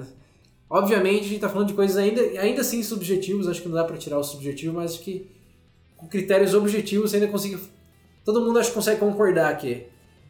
obviamente 0.67 1.25
a 1.25 1.29
gente 1.29 1.39
tá 1.41 1.49
falando 1.49 1.67
de 1.67 1.75
coisas 1.75 1.97
ainda, 1.97 2.21
ainda 2.41 2.61
assim 2.61 2.81
subjetivos, 2.81 3.47
acho 3.47 3.61
que 3.61 3.67
não 3.69 3.75
dá 3.75 3.83
para 3.83 3.97
tirar 3.97 4.17
o 4.17 4.23
subjetivo, 4.23 4.73
mas 4.73 4.93
acho 4.93 5.03
que 5.03 5.29
com 5.95 6.07
critérios 6.07 6.55
objetivos 6.55 7.11
você 7.11 7.17
ainda 7.17 7.27
consegue 7.27 7.59
todo 8.27 8.41
mundo 8.41 8.59
acho 8.59 8.71
que 8.71 8.75
consegue 8.75 8.99
concordar 8.99 9.57
que 9.57 9.87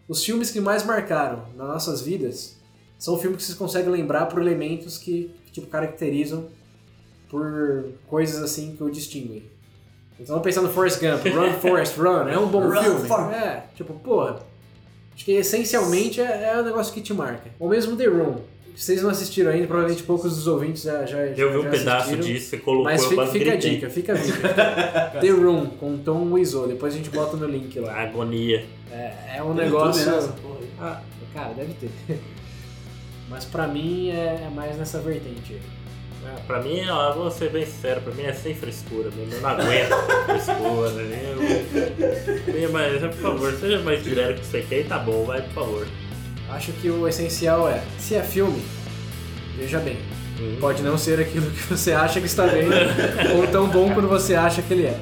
os 0.07 0.23
filmes 0.23 0.51
que 0.51 0.61
mais 0.61 0.85
marcaram 0.85 1.45
nas 1.55 1.67
nossas 1.67 1.99
vidas 1.99 2.55
são 2.95 3.17
filmes 3.17 3.39
que 3.39 3.51
você 3.51 3.57
consegue 3.57 3.89
lembrar 3.89 4.27
por 4.27 4.39
elementos 4.39 4.99
que, 4.99 5.33
que 5.47 5.53
tipo, 5.53 5.65
caracterizam 5.65 6.47
por 7.27 7.85
coisas 8.05 8.39
assim 8.43 8.75
que 8.75 8.83
o 8.83 8.91
distinguem. 8.91 9.49
Então 10.19 10.39
pensando 10.41 10.67
no 10.67 10.73
Forrest 10.73 10.99
Gump, 10.99 11.25
Run 11.33 11.53
Forrest 11.59 11.97
Run, 11.97 12.27
é 12.27 12.37
um 12.37 12.47
bom 12.47 12.69
Run 12.69 12.83
filme. 12.83 13.07
For... 13.07 13.33
É, 13.33 13.65
tipo, 13.75 13.95
porra. 13.95 14.41
Acho 15.15 15.25
que 15.25 15.31
essencialmente 15.31 16.21
é, 16.21 16.51
é 16.53 16.59
o 16.59 16.63
negócio 16.63 16.93
que 16.93 17.01
te 17.01 17.15
marca. 17.15 17.49
Ou 17.59 17.67
mesmo 17.67 17.97
The 17.97 18.05
Room. 18.05 18.35
Vocês 18.77 19.01
não 19.01 19.09
assistiram 19.09 19.49
ainda, 19.49 19.65
provavelmente 19.65 20.03
poucos 20.03 20.35
dos 20.35 20.45
ouvintes 20.45 20.83
já 20.83 21.03
já 21.03 21.17
Eu 21.17 21.51
vi 21.51 21.67
um 21.67 21.71
pedaço 21.71 22.15
disso, 22.15 22.51
você 22.51 22.57
colocou 22.57 22.83
Mas 22.83 23.03
fica, 23.03 23.25
fica 23.25 23.53
a 23.53 23.55
dica, 23.55 23.89
fica 23.89 24.13
a 24.13 24.15
dica. 24.15 24.49
The 25.19 25.29
Room, 25.29 25.65
com 25.65 25.97
Tom 25.97 26.31
Wiseau, 26.31 26.67
depois 26.67 26.93
a 26.93 26.97
gente 26.97 27.09
bota 27.09 27.35
no 27.35 27.47
link 27.47 27.79
lá. 27.79 28.03
Agonia. 28.03 28.63
É, 28.91 29.37
é 29.37 29.43
um 29.43 29.55
negócio... 29.55 30.31
Ah, 30.79 31.01
cara, 31.33 31.55
deve 31.55 31.73
ter. 31.73 31.89
Mas 33.27 33.45
pra 33.45 33.67
mim 33.67 34.11
é, 34.11 34.43
é 34.45 34.51
mais 34.53 34.77
nessa 34.77 34.99
vertente 34.99 35.53
aí. 35.53 35.61
É, 36.27 36.39
pra 36.45 36.61
mim, 36.61 36.87
ó, 36.87 37.13
vou 37.13 37.31
ser 37.31 37.49
bem 37.49 37.65
sincero, 37.65 38.01
pra 38.01 38.13
mim 38.13 38.23
é 38.23 38.33
sem 38.33 38.53
frescura 38.53 39.09
mesmo. 39.09 39.33
Eu 39.33 39.41
não 39.41 39.49
aguento 39.49 39.95
frescura. 40.27 40.91
Né? 40.91 41.35
Eu, 42.47 42.71
mas, 42.71 43.01
por 43.01 43.21
favor, 43.23 43.53
seja 43.53 43.79
mais 43.79 44.03
direto 44.03 44.39
que 44.39 44.45
você 44.45 44.61
quer 44.61 44.81
e 44.81 44.83
tá 44.83 44.99
bom, 44.99 45.25
vai, 45.25 45.41
por 45.41 45.53
favor. 45.53 45.87
Acho 46.49 46.71
que 46.73 46.89
o 46.89 47.07
essencial 47.07 47.69
é, 47.69 47.81
se 47.99 48.15
é 48.15 48.21
filme, 48.21 48.61
veja 49.57 49.79
bem. 49.79 49.97
Hum. 50.39 50.57
Pode 50.59 50.81
não 50.81 50.97
ser 50.97 51.19
aquilo 51.19 51.49
que 51.51 51.63
você 51.63 51.91
acha 51.91 52.19
que 52.19 52.27
está 52.27 52.45
vendo, 52.45 52.71
ou 53.35 53.47
tão 53.47 53.67
bom 53.67 53.93
quanto 53.93 54.07
você 54.07 54.35
acha 54.35 54.61
que 54.61 54.73
ele 54.73 54.85
é. 54.85 54.99